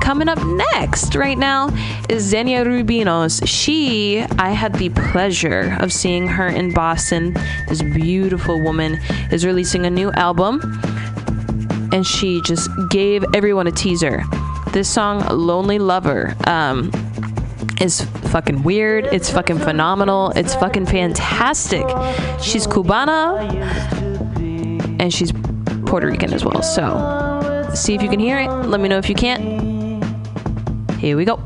Coming 0.06 0.30
up 0.30 0.38
next, 0.46 1.16
right 1.16 1.36
now, 1.36 1.70
is 2.10 2.22
Xenia 2.22 2.64
Rubinos. 2.64 3.42
She, 3.48 4.22
I 4.38 4.52
had 4.52 4.76
the 4.76 4.90
pleasure 4.90 5.76
of 5.80 5.92
seeing 5.92 6.28
her 6.28 6.46
in 6.46 6.72
Boston. 6.76 7.36
This 7.68 7.82
beautiful 7.82 8.62
woman 8.62 9.00
is 9.32 9.48
releasing 9.48 9.88
a 9.88 9.90
new 9.90 10.12
album, 10.12 10.62
and 11.92 12.06
she 12.06 12.40
just 12.42 12.70
gave 12.92 13.26
everyone 13.34 13.66
a 13.66 13.72
teaser. 13.72 14.24
This 14.74 14.88
song, 14.88 15.26
Lonely 15.28 15.80
Lover, 15.80 16.36
um, 16.46 16.92
is 17.82 18.02
fucking 18.30 18.62
weird. 18.62 19.06
It's 19.06 19.32
fucking 19.32 19.58
phenomenal. 19.58 20.30
It's 20.36 20.54
fucking 20.54 20.86
fantastic. 20.86 21.84
She's 22.40 22.68
Cubana 22.68 23.42
and 25.00 25.12
she's 25.12 25.32
Puerto 25.88 26.06
Rican 26.06 26.32
as 26.32 26.46
well. 26.46 26.62
So, 26.62 27.72
see 27.74 27.96
if 27.96 28.04
you 28.04 28.10
can 28.10 28.20
hear 28.20 28.38
it. 28.38 28.50
Let 28.50 28.80
me 28.80 28.88
know 28.88 29.00
if 29.00 29.10
you 29.10 29.16
can't. 29.16 29.55
Here 31.06 31.16
we 31.16 31.24
go. 31.24 31.45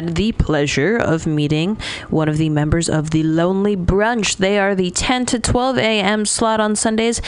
Had 0.00 0.16
the 0.16 0.32
pleasure 0.32 0.96
of 0.96 1.26
meeting 1.26 1.76
one 2.08 2.26
of 2.26 2.38
the 2.38 2.48
members 2.48 2.88
of 2.88 3.10
the 3.10 3.22
Lonely 3.22 3.76
Brunch. 3.76 4.38
They 4.38 4.58
are 4.58 4.74
the 4.74 4.90
10 4.90 5.26
to 5.26 5.38
12 5.38 5.76
a.m. 5.76 6.24
slot 6.24 6.58
on 6.58 6.74
Sundays. 6.74 7.20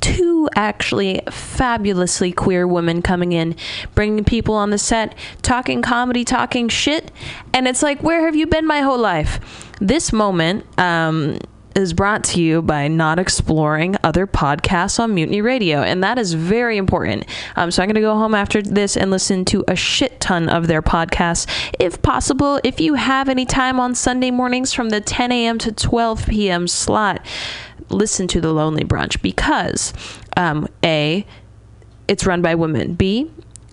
Two 0.00 0.48
actually 0.54 1.20
fabulously 1.30 2.32
queer 2.32 2.66
women 2.66 3.02
coming 3.02 3.32
in, 3.32 3.54
bringing 3.94 4.24
people 4.24 4.54
on 4.54 4.70
the 4.70 4.78
set, 4.78 5.14
talking 5.42 5.82
comedy, 5.82 6.24
talking 6.24 6.70
shit. 6.70 7.12
And 7.52 7.68
it's 7.68 7.82
like, 7.82 8.02
where 8.02 8.24
have 8.24 8.34
you 8.34 8.46
been 8.46 8.66
my 8.66 8.80
whole 8.80 8.98
life? 8.98 9.38
This 9.78 10.10
moment, 10.10 10.64
um, 10.78 11.38
is 11.76 11.92
brought 11.92 12.24
to 12.24 12.40
you 12.40 12.62
by 12.62 12.88
not 12.88 13.18
exploring 13.18 13.96
other 14.02 14.26
podcasts 14.26 14.98
on 14.98 15.14
Mutiny 15.14 15.40
Radio, 15.40 15.82
and 15.82 16.02
that 16.02 16.18
is 16.18 16.34
very 16.34 16.76
important. 16.76 17.24
Um, 17.54 17.70
so 17.70 17.82
I'm 17.82 17.88
going 17.88 17.96
to 17.96 18.00
go 18.00 18.14
home 18.14 18.34
after 18.34 18.62
this 18.62 18.96
and 18.96 19.10
listen 19.10 19.44
to 19.46 19.64
a 19.68 19.76
shit 19.76 20.18
ton 20.20 20.48
of 20.48 20.66
their 20.66 20.82
podcasts, 20.82 21.46
if 21.78 22.00
possible. 22.02 22.60
If 22.64 22.80
you 22.80 22.94
have 22.94 23.28
any 23.28 23.44
time 23.44 23.78
on 23.78 23.94
Sunday 23.94 24.30
mornings 24.30 24.72
from 24.72 24.88
the 24.88 25.00
10 25.00 25.30
a.m. 25.32 25.58
to 25.58 25.72
12 25.72 26.26
p.m. 26.26 26.66
slot, 26.66 27.24
listen 27.90 28.26
to 28.28 28.40
the 28.40 28.52
Lonely 28.52 28.84
Brunch 28.84 29.20
because 29.22 29.92
um, 30.36 30.66
a 30.84 31.26
it's 32.08 32.24
run 32.24 32.42
by 32.42 32.54
women. 32.54 32.94
B 32.94 33.30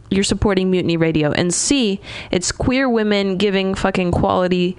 you're 0.10 0.24
supporting 0.24 0.70
Mutiny 0.70 0.98
Radio, 0.98 1.32
and 1.32 1.54
C 1.54 2.00
it's 2.32 2.52
queer 2.52 2.88
women 2.88 3.38
giving 3.38 3.74
fucking 3.74 4.12
quality 4.12 4.78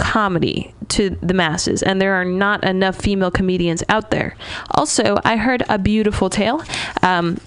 comedy 0.00 0.74
to 0.88 1.10
the 1.22 1.34
masses, 1.34 1.82
and 1.82 2.00
there 2.00 2.14
are 2.14 2.24
not 2.24 2.64
enough 2.64 2.96
female 2.96 3.30
comedians 3.30 3.84
out 3.88 4.10
there. 4.10 4.34
Also, 4.72 5.16
I 5.24 5.36
heard 5.36 5.62
a 5.68 5.78
beautiful 5.78 6.30
tale. 6.30 6.64
Um, 7.02 7.38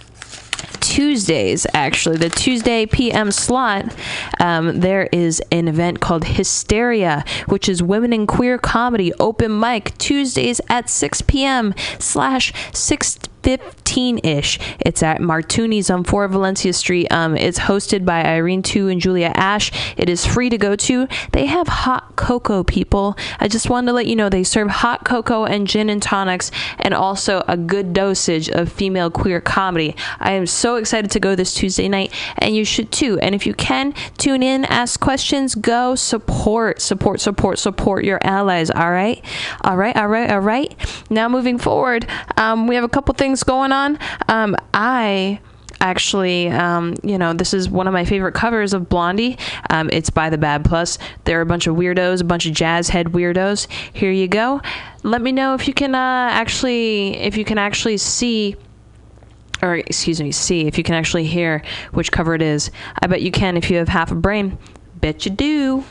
Tuesdays, 0.80 1.66
actually, 1.74 2.18
the 2.18 2.30
Tuesday 2.30 2.86
PM 2.86 3.32
slot, 3.32 3.96
um, 4.40 4.82
there 4.82 5.10
is 5.12 5.42
an 5.52 5.68
event 5.68 6.02
called 6.02 6.26
Hysteria, 6.26 7.26
which 7.48 7.68
is 7.68 7.82
women 7.82 8.14
in 8.14 8.28
queer 8.28 8.58
comedy 8.58 9.14
open 9.20 9.60
mic 9.60 9.98
Tuesdays 9.98 10.62
at 10.70 10.90
6 10.90 11.22
p.m. 11.24 11.74
slash 12.00 12.54
6 12.74 13.18
15 13.44 14.20
ish. 14.24 14.60
It's 14.80 15.04
at 15.04 15.22
Martuni's 15.22 15.90
on 15.90 16.04
4 16.04 16.28
Valencia 16.30 16.74
Street. 16.74 17.12
Um, 17.12 17.36
it's 17.36 17.60
hosted 17.60 18.06
by 18.06 18.24
Irene 18.24 18.64
Tu 18.64 18.88
and 18.88 19.00
Julia 19.00 19.32
Ash. 19.36 19.72
It 19.98 20.10
is 20.10 20.26
free 20.26 20.50
to 20.50 20.58
go 20.58 20.76
to. 20.76 21.08
They 21.34 21.46
have 21.46 21.68
hot 21.68 22.16
cocoa, 22.16 22.64
people. 22.64 23.18
I 23.40 23.48
just 23.48 23.70
wanted 23.70 23.88
to 23.88 23.94
let 23.94 24.08
you 24.08 24.16
know 24.16 24.30
they 24.30 24.44
serve 24.44 24.70
hot 24.70 25.04
cocoa 25.04 25.46
and 25.46 25.68
gin 25.68 25.90
and 25.90 26.02
tonics 26.02 26.52
and 26.80 26.94
also 26.94 27.44
a 27.48 27.58
good 27.58 27.94
dosage 27.94 28.50
of 28.50 28.72
female 28.72 29.12
queer 29.12 29.42
comedy. 29.42 29.96
I 30.20 30.32
am 30.32 30.48
so 30.48 30.78
excited 30.78 31.12
to 31.12 31.20
go 31.20 31.36
this 31.36 31.54
Tuesday 31.54 31.90
night, 31.90 32.14
and 32.38 32.56
you 32.56 32.64
should 32.64 32.92
too. 32.92 33.20
And 33.20 33.36
if 33.36 33.46
you 33.46 33.54
can, 33.54 33.94
tune 34.18 34.42
in, 34.42 34.66
ask 34.66 35.00
questions, 35.00 35.56
go 35.56 35.96
support, 35.96 36.82
support, 36.82 37.20
support, 37.20 37.60
support 37.60 38.06
your 38.06 38.20
allies. 38.24 38.72
All 38.72 38.92
right, 38.92 39.24
all 39.62 39.76
right, 39.76 39.96
all 39.96 40.08
right, 40.08 40.32
all 40.32 40.40
right. 40.40 40.74
Now 41.10 41.28
moving 41.28 41.58
forward, 41.58 42.08
um, 42.38 42.68
we 42.68 42.76
have 42.76 42.84
a 42.84 42.90
couple 42.90 43.14
things 43.14 43.33
going 43.42 43.72
on. 43.72 43.98
Um, 44.28 44.56
I 44.74 45.40
actually 45.84 46.48
um, 46.50 46.96
you 47.04 47.18
know 47.18 47.34
this 47.34 47.54
is 47.54 47.70
one 47.70 47.88
of 47.88 47.94
my 47.94 48.06
favorite 48.06 48.34
covers 48.34 48.74
of 48.74 48.90
blondie. 48.90 49.38
Um, 49.70 49.90
it's 49.92 50.10
by 50.10 50.30
the 50.30 50.38
bad 50.38 50.64
plus. 50.66 50.98
They're 51.26 51.42
a 51.42 51.46
bunch 51.46 51.68
of 51.68 51.76
weirdos 51.76 52.22
a 52.22 52.24
bunch 52.24 52.46
of 52.46 52.54
jazz 52.54 52.90
head 52.90 53.08
weirdos. 53.08 53.68
Here 53.94 54.12
you 54.12 54.28
go. 54.28 54.62
Let 55.04 55.22
me 55.22 55.32
know 55.32 55.54
if 55.54 55.68
you 55.68 55.74
can 55.74 55.94
uh, 55.94 56.30
actually 56.32 57.18
if 57.18 57.38
you 57.38 57.46
can 57.46 57.58
actually 57.58 57.98
see 57.98 58.56
or 59.62 59.76
excuse 59.76 60.22
me 60.22 60.32
see 60.32 60.68
if 60.68 60.78
you 60.78 60.84
can 60.84 60.96
actually 60.96 61.26
hear 61.26 61.64
which 61.92 62.12
cover 62.12 62.34
it 62.34 62.42
is. 62.42 62.72
I 63.02 63.08
bet 63.08 63.22
you 63.22 63.32
can 63.32 63.58
if 63.58 63.70
you 63.70 63.78
have 63.78 63.90
half 63.90 64.12
a 64.12 64.16
brain. 64.16 64.58
Bet 64.96 65.26
you 65.26 65.32
do 65.32 65.84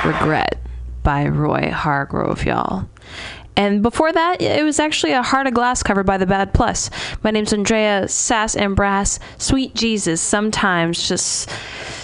Forget 0.00 0.20
Regret 0.20 0.58
by 1.02 1.26
Roy 1.26 1.70
Hargrove, 1.70 2.44
y'all. 2.44 2.88
And 3.56 3.82
before 3.82 4.12
that, 4.12 4.40
it 4.40 4.64
was 4.64 4.80
actually 4.80 5.12
a 5.12 5.22
Heart 5.22 5.48
of 5.48 5.54
Glass 5.54 5.82
cover 5.82 6.02
by 6.02 6.16
the 6.16 6.26
Bad 6.26 6.54
Plus. 6.54 6.88
My 7.22 7.30
name's 7.30 7.52
Andrea 7.52 8.08
Sass 8.08 8.56
and 8.56 8.74
Brass. 8.74 9.20
Sweet 9.38 9.74
Jesus. 9.74 10.22
Sometimes 10.22 11.06
just 11.06 11.50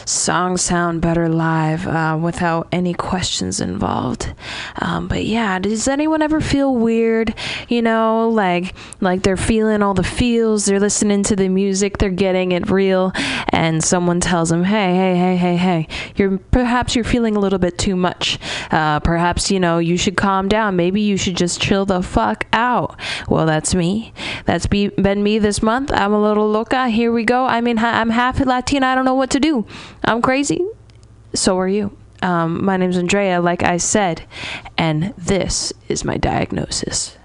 songs 0.07 0.61
sound 0.63 1.01
better 1.01 1.29
live 1.29 1.87
uh, 1.87 2.19
without 2.21 2.69
any 2.73 2.93
questions 2.95 3.61
involved. 3.61 4.33
Um, 4.77 5.09
but 5.09 5.25
yeah, 5.25 5.59
does 5.59 5.89
anyone 5.89 6.23
ever 6.23 6.41
feel 6.41 6.75
weird? 6.75 7.35
You 7.69 7.83
know, 7.83 8.29
like 8.29 8.75
like 9.01 9.23
they're 9.23 9.37
feeling 9.37 9.83
all 9.83 9.95
the 9.95 10.03
feels. 10.03 10.67
They're 10.67 10.81
listening 10.81 11.23
to 11.25 11.37
the 11.37 11.49
music. 11.49 11.99
They're 11.99 12.11
getting 12.11 12.53
it 12.53 12.71
real, 12.71 13.13
and 13.51 13.83
someone 13.83 14.21
tells 14.21 14.49
them, 14.49 14.65
"Hey, 14.65 14.95
hey, 14.95 15.17
hey, 15.17 15.37
hey, 15.37 15.57
hey, 15.57 15.89
you're 16.17 16.39
perhaps 16.39 16.95
you're 16.95 17.05
feeling 17.05 17.37
a 17.37 17.41
little 17.41 17.59
bit 17.59 17.79
too 17.79 17.97
much. 17.97 18.39
Uh, 18.71 19.01
perhaps 19.01 19.51
you 19.51 19.61
know 19.61 19.79
you 19.79 19.97
should 19.97 20.17
calm 20.17 20.49
down. 20.49 20.77
Maybe 20.77 21.01
you 21.01 21.17
should 21.17 21.37
just 21.37 21.61
chill 21.61 21.85
the 21.85 22.03
fuck 22.03 22.47
out." 22.53 22.99
Well, 23.29 23.47
that's 23.47 23.75
me. 23.75 24.13
That's 24.47 24.67
be, 24.67 24.89
been 24.89 25.23
me 25.23 25.39
this 25.39 25.63
month. 25.63 25.93
I'm 25.93 26.13
a 26.13 26.21
little 26.21 26.49
loca. 26.51 26.89
Here 26.89 27.13
we 27.13 27.25
go. 27.25 27.45
I 27.45 27.61
mean, 27.61 27.79
I'm 27.79 28.11
half 28.11 28.41
Latina. 28.41 28.87
I 28.87 28.95
don't 28.95 29.05
know 29.05 29.15
what 29.15 29.31
to 29.31 29.41
do. 29.41 29.67
I'm 30.05 30.23
crazy. 30.23 30.65
So 31.35 31.59
are 31.59 31.69
you. 31.69 31.97
Um, 32.23 32.65
my 32.65 32.77
name's 32.77 32.97
Andrea, 32.97 33.41
like 33.41 33.63
I 33.63 33.77
said, 33.77 34.25
and 34.77 35.15
this 35.17 35.73
is 35.89 36.05
my 36.05 36.17
diagnosis. 36.17 37.18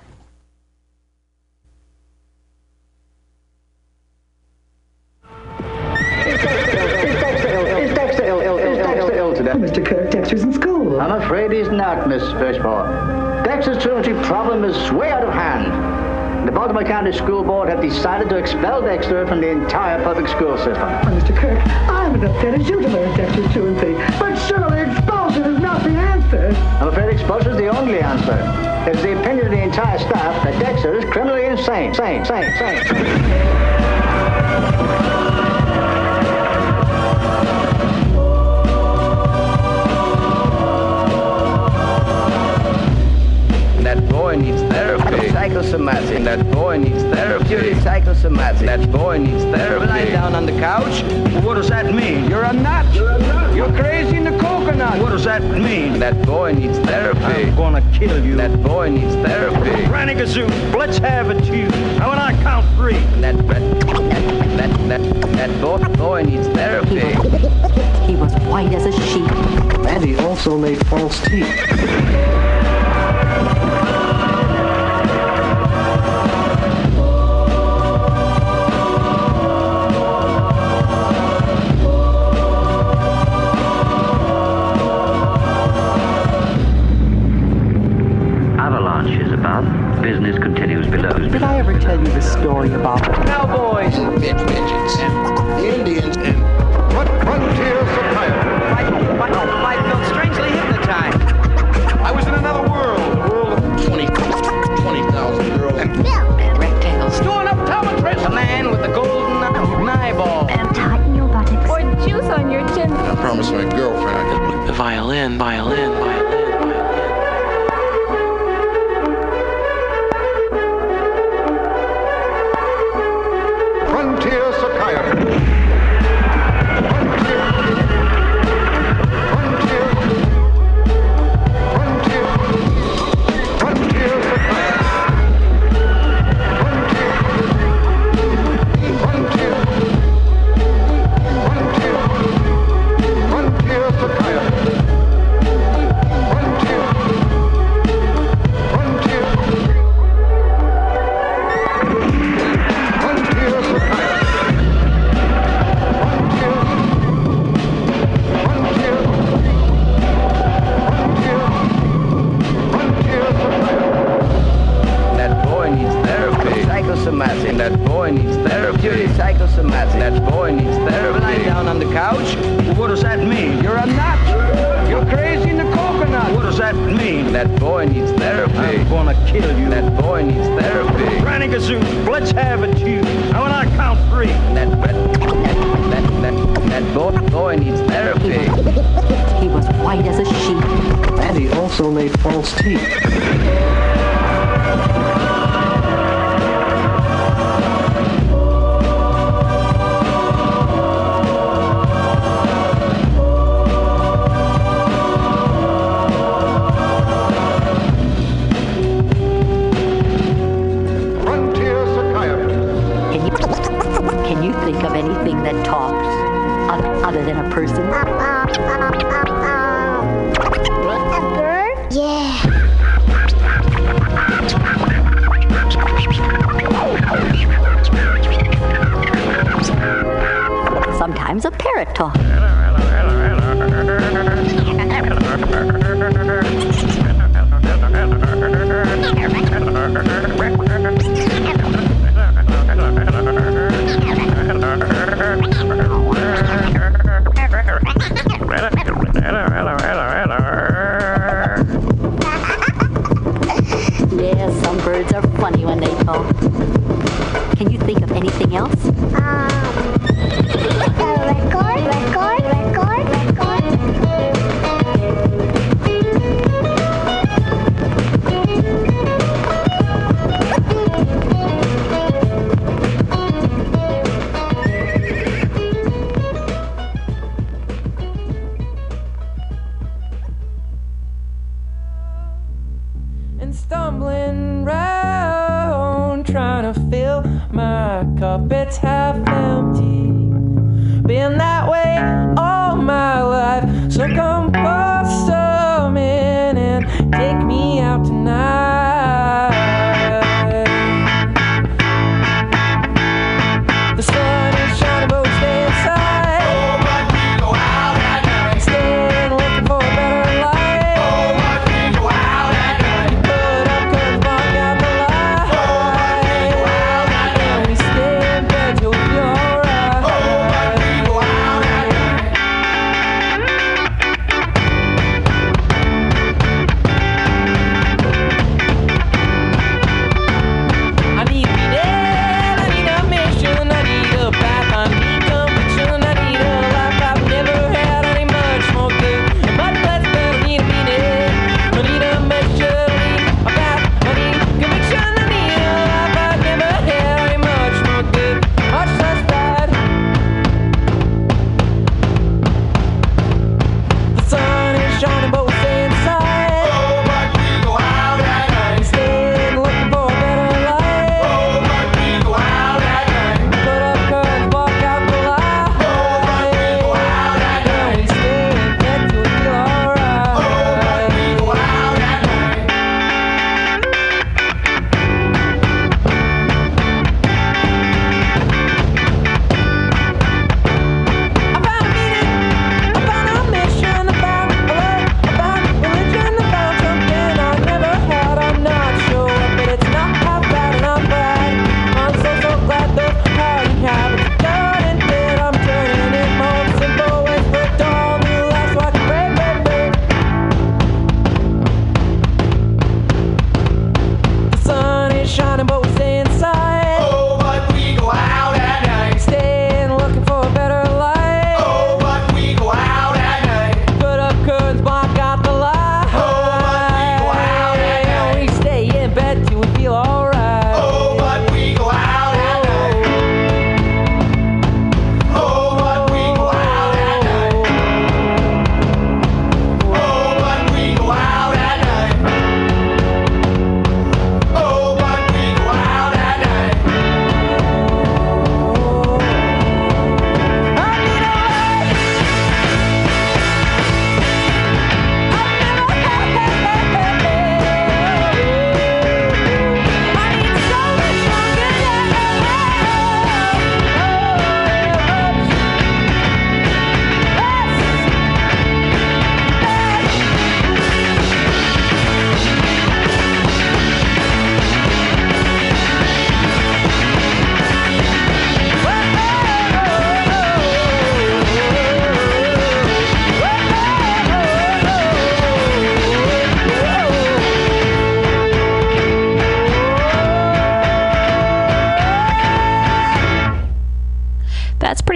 Not, 11.83 12.07
Miss 12.07 12.23
Fishmore. 12.39 13.43
Dexter's 13.43 13.83
truancy 13.83 14.13
problem 14.25 14.63
is 14.63 14.89
way 14.93 15.11
out 15.11 15.21
of 15.21 15.33
hand. 15.33 16.47
The 16.47 16.51
Baltimore 16.51 16.85
County 16.85 17.11
School 17.11 17.43
Board 17.43 17.67
have 17.67 17.81
decided 17.81 18.29
to 18.29 18.37
expel 18.37 18.81
Dexter 18.81 19.27
from 19.27 19.41
the 19.41 19.49
entire 19.49 20.01
public 20.01 20.29
school 20.29 20.55
system. 20.55 20.87
Mr. 21.11 21.35
Kirk, 21.35 21.59
I'm 21.89 22.15
as 22.15 22.23
upset 22.23 22.53
as 22.53 22.69
you 22.69 22.81
to 22.81 22.87
learn 22.87 23.17
Dexter's 23.17 23.51
truancy, 23.51 23.95
but 24.17 24.37
surely 24.47 24.79
expulsion 24.79 25.43
is 25.43 25.59
not 25.59 25.83
the 25.83 25.89
answer. 25.89 26.55
I'm 26.79 26.87
afraid 26.87 27.13
expulsion 27.13 27.51
is 27.51 27.57
the 27.57 27.67
only 27.67 27.99
answer. 27.99 28.37
It's 28.89 29.01
the 29.01 29.19
opinion 29.19 29.47
of 29.47 29.51
the 29.51 29.61
entire 29.61 29.99
staff 29.99 30.41
that 30.45 30.57
Dexter 30.61 30.93
is 30.95 31.03
criminally 31.11 31.47
insane. 31.47 31.93
Sane, 31.93 32.23
sane, 32.23 32.49
sane. 32.59 33.82
Psychosomatic. 45.43 46.23
That 46.23 46.51
boy 46.53 46.77
needs 46.77 47.03
therapy. 47.03 47.73
Psychosomatic. 47.81 48.65
That 48.65 48.89
boy 48.89 49.17
needs 49.17 49.43
therapy. 49.43 49.87
Lie 49.87 50.05
down 50.05 50.35
on 50.35 50.45
the 50.45 50.53
couch. 50.53 51.03
What 51.43 51.55
does 51.55 51.67
that 51.67 51.93
mean? 51.93 52.29
You're 52.29 52.45
a 52.45 52.53
nut. 52.53 52.95
You're 52.95 53.09
a 53.09 53.19
nut. 53.19 53.53
You're 53.53 53.73
crazy 53.73 54.15
in 54.15 54.23
the 54.23 54.37
coconut. 54.39 55.01
What 55.01 55.09
does 55.09 55.25
that 55.25 55.41
mean? 55.43 55.99
That 55.99 56.25
boy 56.25 56.53
needs 56.53 56.79
therapy. 56.79 57.19
I'm 57.19 57.55
gonna 57.57 57.81
kill 57.91 58.23
you. 58.23 58.37
That 58.37 58.63
boy 58.63 58.89
needs 58.91 59.15
therapy. 59.15 59.85
Granny 59.87 60.13
Gazoo, 60.13 60.47
let's 60.77 60.97
have 60.99 61.29
it 61.29 61.43
to 61.43 61.57
you. 61.57 61.65
And 61.65 62.07
when 62.07 62.19
I 62.19 62.41
count 62.41 62.65
three. 62.77 63.01
That 63.19 63.35
that 63.49 63.61
that 64.55 64.87
that 64.87 65.21
that 65.33 65.61
boy 65.61 65.79
boy 65.97 66.23
needs 66.23 66.47
therapy. 66.47 67.01
He 68.07 68.15
was 68.15 68.33
white 68.47 68.71
as 68.73 68.85
a 68.85 68.93
sheet. 69.09 69.29
And 69.89 70.05
he 70.05 70.15
also 70.15 70.57
made 70.57 70.87
false 70.87 71.21
teeth. 71.25 72.32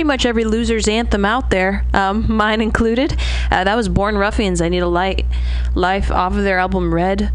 Much 0.07 0.25
every 0.25 0.43
loser's 0.43 0.87
anthem 0.87 1.25
out 1.25 1.49
there, 1.49 1.85
um, 1.93 2.25
mine 2.35 2.61
included. 2.61 3.15
Uh, 3.51 3.63
that 3.63 3.75
was 3.75 3.89
Born 3.89 4.17
Ruffians. 4.17 4.61
I 4.61 4.69
Need 4.69 4.79
a 4.79 4.87
Light 4.87 5.25
Life 5.75 6.09
off 6.09 6.33
of 6.33 6.43
their 6.43 6.57
album 6.57 6.93
Red, 6.93 7.31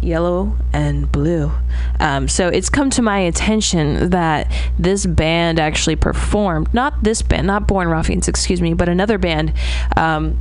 Yellow, 0.00 0.56
and 0.72 1.10
Blue. 1.10 1.52
Um, 1.98 2.28
so 2.28 2.48
it's 2.48 2.68
come 2.68 2.90
to 2.90 3.02
my 3.02 3.18
attention 3.18 4.10
that 4.10 4.52
this 4.78 5.06
band 5.06 5.58
actually 5.58 5.96
performed, 5.96 6.72
not 6.72 7.02
this 7.02 7.22
band, 7.22 7.46
not 7.46 7.66
Born 7.66 7.88
Ruffians, 7.88 8.28
excuse 8.28 8.60
me, 8.60 8.74
but 8.74 8.88
another 8.88 9.18
band. 9.18 9.52
Um, 9.96 10.38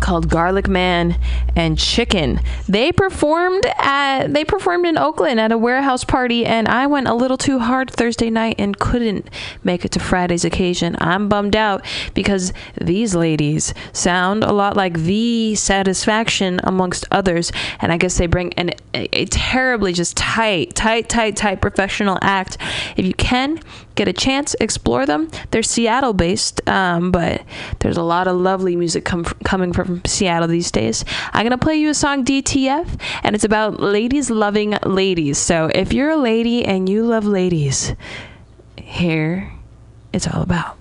called 0.00 0.28
Garlic 0.28 0.68
Man 0.68 1.18
and 1.56 1.78
Chicken. 1.78 2.40
They 2.68 2.92
performed 2.92 3.64
at 3.78 4.28
they 4.32 4.44
performed 4.44 4.86
in 4.86 4.98
Oakland 4.98 5.40
at 5.40 5.52
a 5.52 5.58
warehouse 5.58 6.04
party 6.04 6.44
and 6.46 6.68
I 6.68 6.86
went 6.86 7.08
a 7.08 7.14
little 7.14 7.36
too 7.36 7.58
hard 7.58 7.90
Thursday 7.90 8.30
night 8.30 8.56
and 8.58 8.78
couldn't 8.78 9.28
make 9.64 9.84
it 9.84 9.92
to 9.92 10.00
Friday's 10.00 10.44
occasion. 10.44 10.96
I'm 10.98 11.28
bummed 11.28 11.56
out 11.56 11.84
because 12.14 12.52
these 12.80 13.14
ladies 13.14 13.74
sound 13.92 14.44
a 14.44 14.52
lot 14.52 14.76
like 14.76 14.94
the 14.94 15.54
satisfaction 15.54 16.60
amongst 16.64 17.06
others 17.10 17.52
and 17.80 17.92
I 17.92 17.96
guess 17.96 18.18
they 18.18 18.26
bring 18.26 18.52
an, 18.54 18.70
a, 18.94 19.08
a 19.12 19.24
terribly 19.26 19.92
just 19.92 20.16
tight 20.16 20.74
tight 20.74 21.08
tight 21.08 21.36
tight 21.36 21.60
professional 21.60 22.18
act. 22.22 22.58
If 22.96 23.04
you 23.04 23.14
can 23.14 23.60
get 23.98 24.08
a 24.08 24.12
chance, 24.12 24.54
explore 24.60 25.04
them. 25.04 25.28
They're 25.50 25.62
Seattle 25.62 26.12
based, 26.12 26.66
um, 26.68 27.10
but 27.10 27.42
there's 27.80 27.96
a 27.96 28.02
lot 28.02 28.28
of 28.28 28.36
lovely 28.36 28.76
music 28.76 29.04
com- 29.04 29.24
coming 29.44 29.72
from 29.72 30.02
Seattle 30.06 30.48
these 30.48 30.70
days. 30.70 31.04
I'm 31.32 31.42
going 31.42 31.58
to 31.58 31.58
play 31.58 31.76
you 31.76 31.90
a 31.90 31.94
song, 31.94 32.24
DTF, 32.24 33.00
and 33.24 33.34
it's 33.34 33.44
about 33.44 33.80
ladies 33.80 34.30
loving 34.30 34.78
ladies. 34.86 35.36
So 35.36 35.70
if 35.74 35.92
you're 35.92 36.10
a 36.10 36.16
lady 36.16 36.64
and 36.64 36.88
you 36.88 37.04
love 37.04 37.26
ladies, 37.26 37.94
here 38.76 39.52
it's 40.12 40.28
all 40.28 40.42
about. 40.42 40.77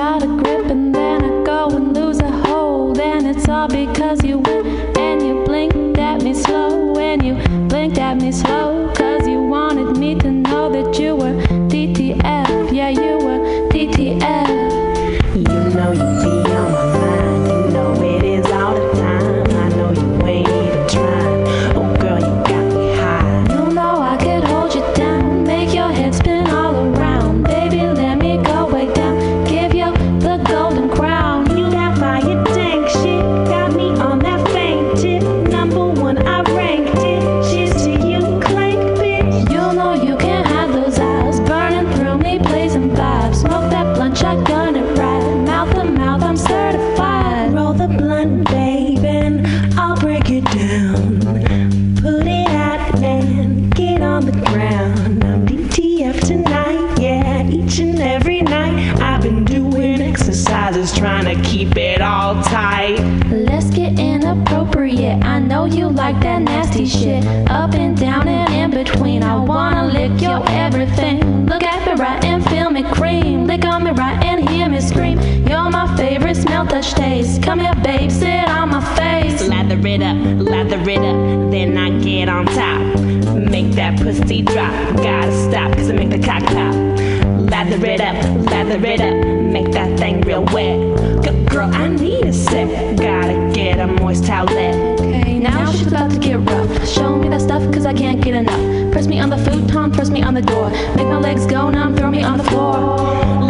Got 0.00 0.22
a 0.22 0.26
grip 0.26 0.64
and 0.70 0.94
then 0.94 1.22
I 1.22 1.44
go 1.44 1.68
and 1.76 1.94
lose 1.94 2.20
a 2.20 2.30
hold. 2.30 2.98
And 2.98 3.26
it's 3.26 3.46
all 3.50 3.68
because 3.68 4.24
you 4.24 4.38
went 4.38 4.66
and 4.96 5.20
you 5.20 5.44
blinked 5.44 5.98
at 5.98 6.22
me 6.22 6.32
slow. 6.32 6.96
And 6.98 7.22
you 7.22 7.34
blinked 7.68 7.98
at 7.98 8.16
me 8.16 8.32
slow. 8.32 8.90
Cause 8.96 9.28
you 9.28 9.42
wanted 9.42 9.98
me 9.98 10.14
to 10.20 10.30
know 10.30 10.72
that 10.72 10.98
you 10.98 11.16
were 11.16 11.34
DTF. 11.72 12.72
Yeah, 12.72 12.88
you 12.88 13.18
were 13.26 13.40
DTF. 13.72 14.49
Touch, 76.68 76.92
taste. 76.94 77.42
Come 77.42 77.60
here, 77.60 77.74
babe, 77.82 78.10
sit 78.10 78.48
on 78.48 78.70
my 78.70 78.80
face. 78.96 79.46
Lather 79.48 79.78
it 79.86 80.02
up, 80.02 80.16
lather 80.46 80.80
it 80.90 80.98
up, 80.98 81.50
then 81.50 81.76
I 81.76 81.98
get 82.00 82.28
on 82.28 82.46
top. 82.46 83.00
Make 83.34 83.72
that 83.72 83.98
pussy 84.00 84.42
drop. 84.42 84.72
Gotta 84.96 85.32
stop, 85.48 85.72
cause 85.76 85.90
I 85.90 85.94
make 85.94 86.10
the 86.10 86.18
cock 86.18 86.42
pop. 86.44 86.74
Lather 87.50 87.84
it 87.86 88.00
up, 88.00 88.14
lather 88.50 88.84
it 88.86 89.00
up, 89.00 89.26
make 89.52 89.70
that 89.72 89.98
thing 89.98 90.20
real 90.22 90.44
wet. 90.46 91.24
G- 91.24 91.44
Girl, 91.46 91.68
I 91.74 91.88
need 91.88 92.24
a 92.26 92.32
sip. 92.32 92.68
Gotta 92.96 93.50
get 93.52 93.80
a 93.80 93.86
moist 93.86 94.24
towelette. 94.24 95.00
Okay, 95.00 95.38
now 95.38 95.70
she's 95.72 95.86
about 95.88 96.10
to 96.12 96.18
get 96.18 96.38
rough. 96.38 96.88
Show 96.88 97.16
me 97.16 97.28
that 97.30 97.40
stuff, 97.40 97.62
cause 97.72 97.86
I 97.86 97.92
can't 97.92 98.22
get 98.22 98.34
enough. 98.34 98.69
Me 99.10 99.18
on 99.18 99.28
the 99.28 99.38
futon, 99.38 99.90
press 99.90 100.08
me 100.08 100.22
on 100.22 100.34
the 100.34 100.40
door. 100.40 100.70
Make 100.94 101.08
my 101.08 101.18
legs 101.18 101.44
go 101.44 101.68
numb, 101.68 101.96
throw 101.96 102.08
me 102.12 102.22
on 102.22 102.38
the 102.38 102.44
floor. 102.44 102.78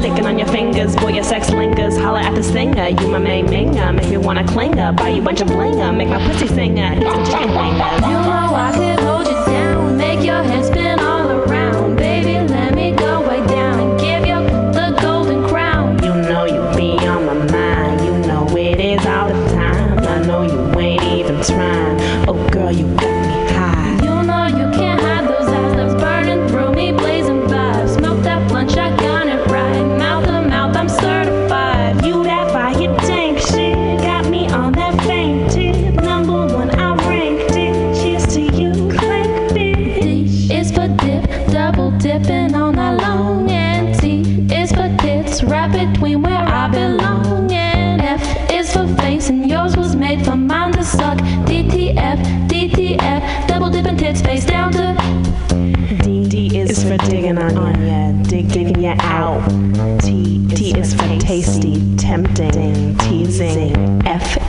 Licking 0.00 0.24
on 0.24 0.38
your 0.38 0.48
fingers, 0.48 0.96
boy, 0.96 1.08
your 1.08 1.22
sex 1.22 1.50
lingers. 1.50 1.98
Holla 1.98 2.22
at 2.22 2.34
the 2.34 2.42
singer, 2.42 2.88
you 2.88 3.08
my 3.08 3.18
main 3.18 3.46
minger. 3.46 3.94
Make 3.94 4.08
me 4.08 4.16
wanna 4.16 4.48
cling 4.48 4.78
her, 4.78 4.90
buy 4.90 5.10
you 5.10 5.20
a 5.20 5.24
bunch 5.24 5.42
of 5.42 5.48
blinger. 5.48 5.94
Make 5.94 6.08
my 6.08 6.18
pussy 6.26 6.46
singer, 6.46 6.94
eat 6.96 7.02
some 7.02 7.24
chicken 7.26 7.50
fingers. 7.50 8.00
You 8.08 8.16
know 8.24 8.54
I 8.56 8.72
could 8.74 9.00
hold 9.04 9.19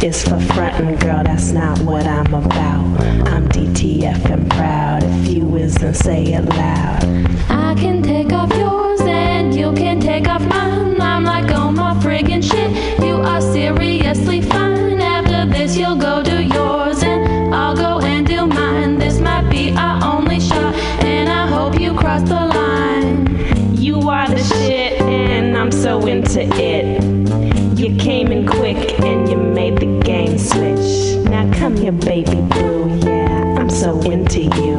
is 0.04 0.24
for 0.24 0.40
frontin', 0.40 0.96
girl, 0.98 1.24
that's 1.24 1.52
not 1.52 1.78
what 1.82 2.06
I'm 2.08 2.34
about. 2.34 3.02
I'm 3.28 3.48
DTF 3.50 4.32
and 4.32 4.50
proud. 4.50 5.04
If 5.04 5.28
you 5.28 5.56
isn't, 5.58 5.94
say 5.94 6.24
it 6.24 6.46
loud. 6.46 7.04
I 7.50 7.76
can 7.78 8.02
take 8.02 8.34
off 8.34 8.52
yours 8.56 9.02
and 9.02 9.54
you 9.54 9.72
can 9.74 10.00
take 10.00 10.28
off 10.28 10.42
mine. 10.48 11.00
I'm 11.00 11.24
like, 11.24 11.52
oh 11.52 11.72
my 11.72 11.94
friggin' 11.96 12.44
shit. 12.44 13.04
You 13.04 13.16
are 13.16 13.42
seriously 13.42 14.42
fine. 14.42 15.02
After 15.02 15.46
this, 15.46 15.78
you'll 15.78 15.98
go 15.98 16.24
do 16.24 16.42
yours 16.42 17.04
and 17.04 17.54
I'll 17.54 17.76
go 17.76 18.00
and 18.00 18.26
do 18.26 18.48
mine. 18.48 18.98
This 18.98 19.20
might 19.20 19.50
be 19.52 19.72
our 19.76 20.04
only 20.04 20.40
shot, 20.40 20.74
and 21.04 21.30
I 21.30 21.46
hope 21.48 21.80
you 21.80 21.94
cross 21.94 22.24
the 22.24 22.36
line. 22.36 23.76
You 23.76 24.10
are 24.10 24.28
the 24.28 24.40
shit, 24.40 25.00
and 25.02 25.56
I'm 25.56 25.72
so 25.72 26.08
into 26.08 26.42
it. 26.60 27.11
Into 34.00 34.42
you. 34.42 34.71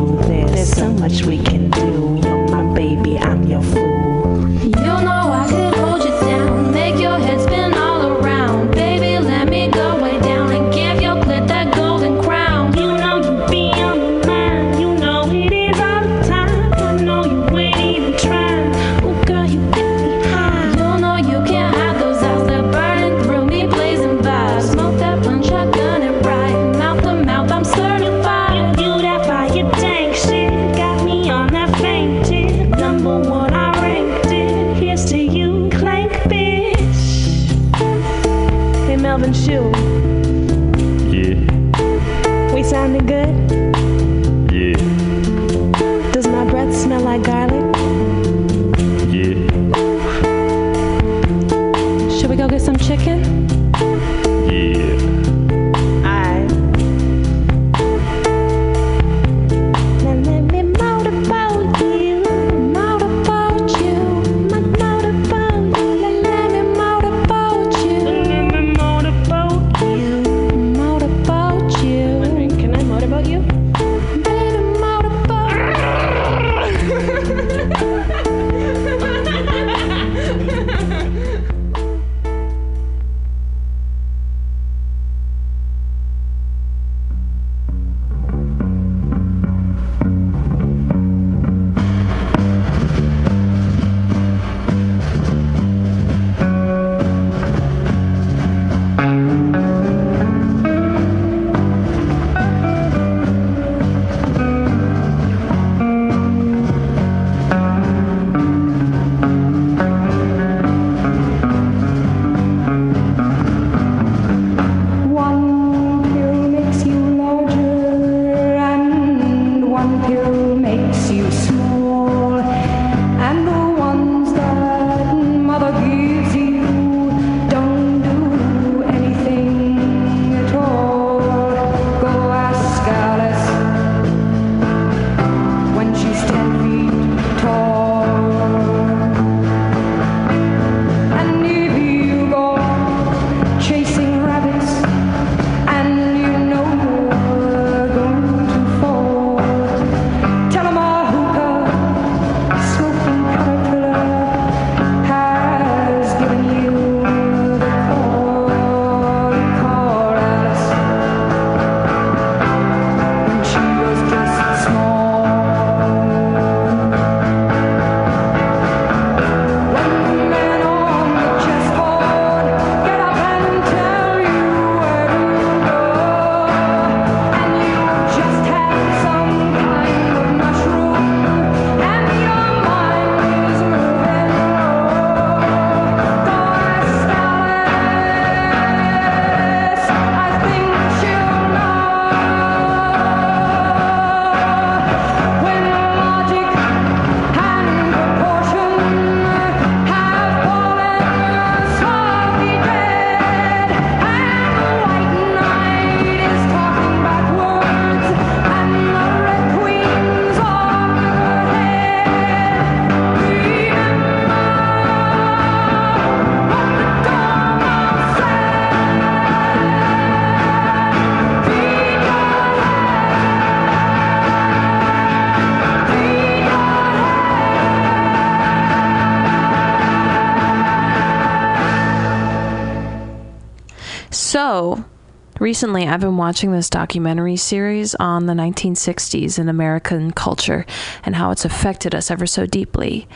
Recently 235.43 235.89
I've 235.89 236.01
been 236.01 236.17
watching 236.17 236.53
this 236.53 236.71
documentary 236.71 237.37
series 237.37 237.97
on 237.97 238.27
the 238.27 238.33
1960s 238.33 239.39
in 239.39 239.49
American 239.49 240.13
culture 240.13 240.65
and 241.05 241.17
how 241.17 241.33
it's 241.33 241.45
affected 241.45 241.95
us 241.95 242.11
ever 242.11 242.27
so 242.27 242.47
deeply. 242.47 243.09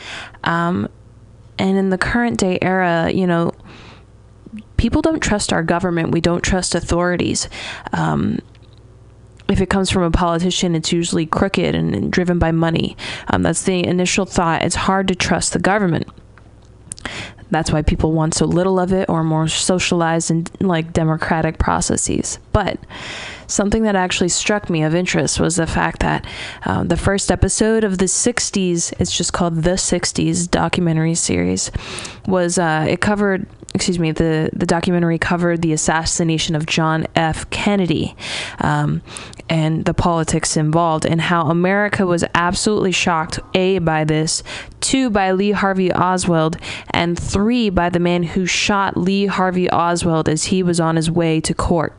Um, 0.43 0.89
and 1.57 1.77
in 1.77 1.89
the 1.89 1.97
current 1.97 2.37
day 2.37 2.59
era, 2.61 3.09
you 3.09 3.25
know, 3.25 3.53
people 4.75 5.01
don't 5.01 5.21
trust 5.21 5.53
our 5.53 5.63
government, 5.63 6.11
we 6.11 6.21
don't 6.21 6.41
trust 6.41 6.75
authorities. 6.75 7.47
Um, 7.93 8.39
if 9.49 9.61
it 9.61 9.69
comes 9.69 9.89
from 9.89 10.03
a 10.03 10.11
politician, 10.11 10.75
it's 10.75 10.91
usually 10.91 11.25
crooked 11.25 11.73
and, 11.73 12.11
driven 12.11 12.37
by 12.37 12.51
money. 12.51 12.97
Um, 13.29 13.43
that's 13.43 13.63
the 13.63 13.85
initial 13.85 14.25
thought. 14.25 14.63
It's 14.63 14.75
hard 14.75 15.07
to 15.07 15.15
trust 15.15 15.53
the 15.53 15.59
government. 15.59 16.09
That's 17.57 17.71
why 17.71 17.81
people 17.81 18.11
want 18.11 18.35
so 18.35 18.45
little 18.45 18.79
of 18.79 18.93
it 18.93 19.09
or 19.09 19.23
more 19.23 19.47
socialized 19.47 20.29
and 20.29 20.47
like 20.61 20.93
democratic 20.93 21.57
processes. 21.57 22.37
But 22.53 22.77
something 23.47 23.81
that 23.81 23.95
actually 23.95 24.29
struck 24.29 24.69
me 24.69 24.83
of 24.83 24.93
interest 24.93 25.39
was 25.39 25.55
the 25.55 25.65
fact 25.65 26.01
that 26.01 26.23
uh, 26.67 26.83
the 26.83 26.95
first 26.95 27.31
episode 27.31 27.83
of 27.83 27.97
the 27.97 28.05
60s, 28.05 28.93
it's 28.99 29.17
just 29.17 29.33
called 29.33 29.63
The 29.63 29.71
60s 29.71 30.51
documentary 30.51 31.15
series, 31.15 31.71
was 32.27 32.59
uh, 32.59 32.85
it 32.87 33.01
covered 33.01 33.47
excuse 33.73 33.99
me, 33.99 34.11
the, 34.11 34.49
the 34.53 34.65
documentary 34.65 35.19
covered 35.19 35.61
the 35.61 35.71
assassination 35.71 36.55
of 36.55 36.65
John 36.65 37.05
F. 37.15 37.47
Kennedy 37.51 38.15
um, 38.59 39.03
and 39.49 39.85
the 39.85 39.93
politics 39.93 40.57
involved, 40.57 41.05
and 41.05 41.21
how 41.21 41.43
America 41.43 42.05
was 42.05 42.23
absolutely 42.33 42.91
shocked, 42.91 43.39
A, 43.53 43.77
by 43.79 44.03
this, 44.03 44.41
two, 44.87 45.09
by 45.09 45.33
Lee 45.33 45.51
Harvey 45.51 45.91
Oswald, 45.91 46.57
and 46.91 47.19
three, 47.19 47.69
by 47.69 47.89
the 47.89 47.99
man 47.99 48.23
who 48.23 48.45
shot 48.45 48.95
Lee 48.95 49.25
Harvey 49.25 49.69
Oswald 49.69 50.29
as 50.29 50.45
he 50.45 50.63
was 50.63 50.79
on 50.79 50.95
his 50.95 51.11
way 51.11 51.41
to 51.41 51.53
court. 51.53 51.93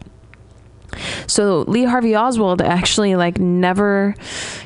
So 1.26 1.64
Lee 1.68 1.84
Harvey 1.84 2.16
Oswald 2.16 2.62
actually 2.62 3.14
like 3.14 3.38
never, 3.38 4.14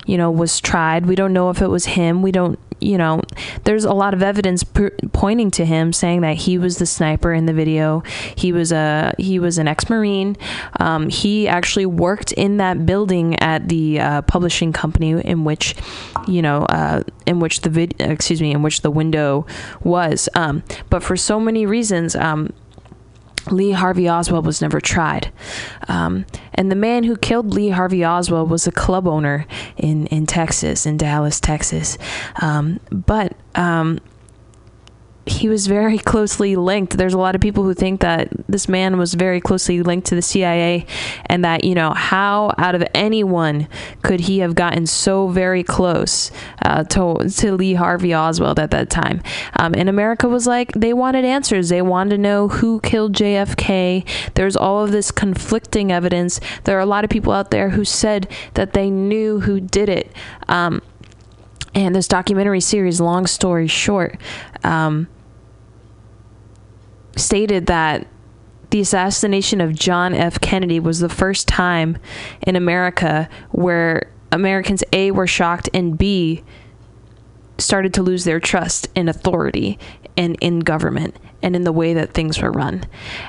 you 0.06 0.16
know, 0.16 0.30
was 0.30 0.60
tried. 0.60 1.06
We 1.06 1.16
don't 1.16 1.32
know 1.32 1.50
if 1.50 1.60
it 1.60 1.66
was 1.66 1.84
him. 1.84 2.22
We 2.22 2.30
don't, 2.30 2.58
you 2.82 2.98
know, 2.98 3.22
there's 3.64 3.84
a 3.84 3.92
lot 3.92 4.14
of 4.14 4.22
evidence 4.22 4.64
p- 4.64 4.90
pointing 5.12 5.50
to 5.52 5.64
him 5.64 5.92
saying 5.92 6.22
that 6.22 6.36
he 6.36 6.58
was 6.58 6.78
the 6.78 6.86
sniper 6.86 7.32
in 7.32 7.46
the 7.46 7.52
video. 7.52 8.02
He 8.36 8.52
was 8.52 8.72
a 8.72 9.14
he 9.18 9.38
was 9.38 9.58
an 9.58 9.68
ex-marine. 9.68 10.36
Um, 10.80 11.08
he 11.08 11.48
actually 11.48 11.86
worked 11.86 12.32
in 12.32 12.56
that 12.58 12.86
building 12.86 13.38
at 13.40 13.68
the 13.68 14.00
uh, 14.00 14.22
publishing 14.22 14.72
company 14.72 15.10
in 15.10 15.44
which, 15.44 15.74
you 16.26 16.42
know, 16.42 16.62
uh, 16.64 17.02
in 17.26 17.40
which 17.40 17.60
the 17.60 17.70
vid 17.70 17.94
excuse 18.00 18.40
me, 18.40 18.52
in 18.52 18.62
which 18.62 18.82
the 18.82 18.90
window 18.90 19.46
was. 19.82 20.28
Um, 20.34 20.62
but 20.90 21.02
for 21.02 21.16
so 21.16 21.38
many 21.38 21.66
reasons, 21.66 22.16
um, 22.16 22.52
Lee 23.50 23.72
Harvey 23.72 24.08
Oswald 24.08 24.46
was 24.46 24.60
never 24.60 24.80
tried. 24.80 25.32
Um, 25.88 26.24
and 26.54 26.70
the 26.70 26.76
man 26.76 27.04
who 27.04 27.16
killed 27.16 27.52
Lee 27.54 27.70
Harvey 27.70 28.04
Oswald 28.04 28.50
was 28.50 28.66
a 28.66 28.72
club 28.72 29.06
owner 29.08 29.46
in, 29.76 30.06
in 30.06 30.26
Texas, 30.26 30.86
in 30.86 30.96
Dallas, 30.96 31.40
Texas. 31.40 31.98
Um, 32.40 32.80
but 32.90 33.36
um, 33.54 33.98
he 35.26 35.48
was 35.48 35.66
very 35.66 35.98
closely 36.12 36.56
linked. 36.56 36.96
There's 36.96 37.14
a 37.14 37.18
lot 37.18 37.34
of 37.34 37.40
people 37.40 37.64
who 37.64 37.74
think 37.74 38.00
that 38.00 38.28
this 38.48 38.68
man 38.68 38.98
was 38.98 39.14
very 39.14 39.40
closely 39.40 39.82
linked 39.82 40.06
to 40.08 40.14
the 40.14 40.22
CIA, 40.22 40.86
and 41.26 41.44
that 41.44 41.64
you 41.64 41.74
know 41.74 41.90
how 41.90 42.52
out 42.58 42.74
of 42.74 42.84
anyone 42.94 43.68
could 44.02 44.20
he 44.20 44.40
have 44.40 44.54
gotten 44.54 44.86
so 44.86 45.28
very 45.28 45.62
close 45.62 46.30
uh, 46.64 46.84
to 46.84 47.28
to 47.28 47.52
Lee 47.52 47.74
Harvey 47.74 48.14
Oswald 48.14 48.58
at 48.58 48.70
that 48.70 48.90
time. 48.90 49.22
Um, 49.58 49.74
and 49.76 49.88
America 49.88 50.28
was 50.28 50.46
like 50.46 50.72
they 50.72 50.92
wanted 50.92 51.24
answers. 51.24 51.68
They 51.68 51.82
wanted 51.82 52.10
to 52.10 52.18
know 52.18 52.48
who 52.48 52.80
killed 52.80 53.14
JFK. 53.14 54.06
There's 54.34 54.56
all 54.56 54.84
of 54.84 54.92
this 54.92 55.10
conflicting 55.10 55.92
evidence. 55.92 56.40
There 56.64 56.76
are 56.76 56.80
a 56.80 56.86
lot 56.86 57.04
of 57.04 57.10
people 57.10 57.32
out 57.32 57.50
there 57.50 57.70
who 57.70 57.84
said 57.84 58.30
that 58.54 58.72
they 58.72 58.90
knew 58.90 59.40
who 59.40 59.60
did 59.60 59.88
it. 59.88 60.10
Um, 60.48 60.82
and 61.74 61.94
this 61.94 62.08
documentary 62.08 62.60
series, 62.60 63.00
long 63.00 63.26
story 63.26 63.66
short, 63.66 64.18
um, 64.62 65.08
stated 67.16 67.66
that 67.66 68.06
the 68.70 68.80
assassination 68.80 69.60
of 69.60 69.74
John 69.74 70.14
F. 70.14 70.40
Kennedy 70.40 70.80
was 70.80 71.00
the 71.00 71.08
first 71.08 71.46
time 71.46 71.98
in 72.46 72.56
America 72.56 73.28
where 73.50 74.10
Americans 74.32 74.82
A 74.92 75.10
were 75.10 75.26
shocked 75.26 75.68
and 75.74 75.98
B 75.98 76.42
started 77.58 77.92
to 77.94 78.02
lose 78.02 78.24
their 78.24 78.40
trust 78.40 78.88
in 78.94 79.08
authority 79.08 79.78
and 80.16 80.36
in 80.40 80.60
government 80.60 81.16
and 81.42 81.56
in 81.56 81.64
the 81.64 81.72
way 81.72 81.92
that 81.94 82.14
things 82.14 82.40
were 82.40 82.50
run. 82.50 82.84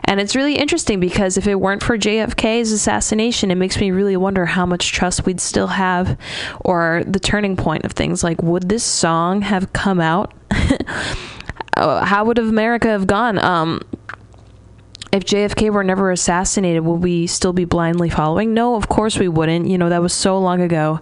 And 0.06 0.20
it's 0.22 0.36
really 0.36 0.56
interesting 0.56 1.00
because 1.00 1.38
if 1.38 1.48
it 1.48 1.56
weren't 1.56 1.84
for 1.84 1.98
JFK's 1.98 2.72
assassination, 2.72 3.52
it 3.52 3.56
makes 3.56 3.78
me 3.80 3.92
really 3.92 4.16
wonder 4.16 4.46
how 4.46 4.66
much 4.66 4.92
trust 4.92 5.26
we'd 5.26 5.42
still 5.42 5.68
have 5.68 6.18
or 6.62 7.04
the 7.06 7.20
turning 7.20 7.58
point 7.58 7.86
of 7.86 7.92
things 7.92 8.24
like 8.24 8.42
would 8.42 8.70
this 8.70 8.84
song 8.84 9.42
have 9.42 9.74
come 9.74 10.00
out? 10.00 10.34
Uh, 11.78 12.06
how 12.06 12.26
would 12.26 12.38
America 12.38 12.88
have 12.88 13.08
gone? 13.08 13.44
Um, 13.44 13.82
if 15.12 15.26
JFK 15.26 15.70
were 15.72 15.84
never 15.84 16.12
assassinated, 16.12 16.84
would 16.84 17.04
we 17.04 17.28
still 17.28 17.54
be 17.54 17.66
blindly 17.66 18.10
following? 18.10 18.54
No, 18.54 18.76
of 18.76 18.90
course 18.90 19.20
we 19.20 19.28
wouldn't. 19.28 19.68
You 19.68 19.78
know, 19.78 19.90
that 19.90 20.02
was 20.02 20.12
so 20.12 20.40
long 20.40 20.62
ago. 20.62 21.02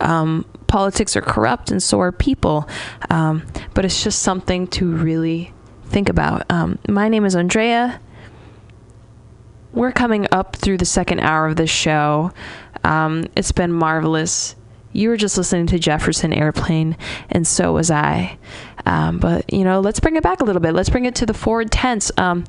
Um, 0.00 0.44
politics 0.68 1.16
are 1.16 1.20
corrupt, 1.20 1.72
and 1.72 1.82
so 1.82 2.00
are 2.00 2.12
people. 2.12 2.68
Um, 3.10 3.44
but 3.74 3.84
it's 3.84 4.04
just 4.04 4.22
something 4.22 4.68
to 4.68 4.94
really 4.94 5.52
think 5.86 6.08
about. 6.08 6.46
Um, 6.50 6.78
my 6.88 7.08
name 7.08 7.24
is 7.24 7.34
Andrea. 7.34 8.00
We're 9.72 9.92
coming 9.92 10.28
up 10.30 10.54
through 10.54 10.78
the 10.78 10.84
second 10.84 11.20
hour 11.20 11.46
of 11.46 11.56
this 11.56 11.70
show. 11.70 12.32
Um, 12.84 13.24
it's 13.36 13.52
been 13.52 13.72
marvelous. 13.72 14.54
You 14.92 15.10
were 15.10 15.16
just 15.16 15.36
listening 15.36 15.66
to 15.68 15.78
Jefferson 15.78 16.32
Airplane, 16.32 16.96
and 17.30 17.46
so 17.46 17.72
was 17.72 17.90
I. 17.90 18.38
Um, 18.86 19.18
but, 19.18 19.52
you 19.52 19.64
know, 19.64 19.80
let's 19.80 20.00
bring 20.00 20.16
it 20.16 20.22
back 20.22 20.40
a 20.40 20.44
little 20.44 20.62
bit. 20.62 20.74
Let's 20.74 20.90
bring 20.90 21.04
it 21.04 21.14
to 21.16 21.26
the 21.26 21.34
forward 21.34 21.70
tense. 21.70 22.10
Um, 22.16 22.44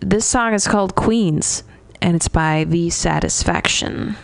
this 0.00 0.26
song 0.26 0.54
is 0.54 0.66
called 0.66 0.94
Queens, 0.94 1.62
and 2.02 2.16
it's 2.16 2.28
by 2.28 2.64
The 2.64 2.90
Satisfaction. 2.90 4.16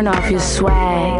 Turn 0.00 0.08
off 0.08 0.30
your 0.30 0.40
swag 0.40 1.19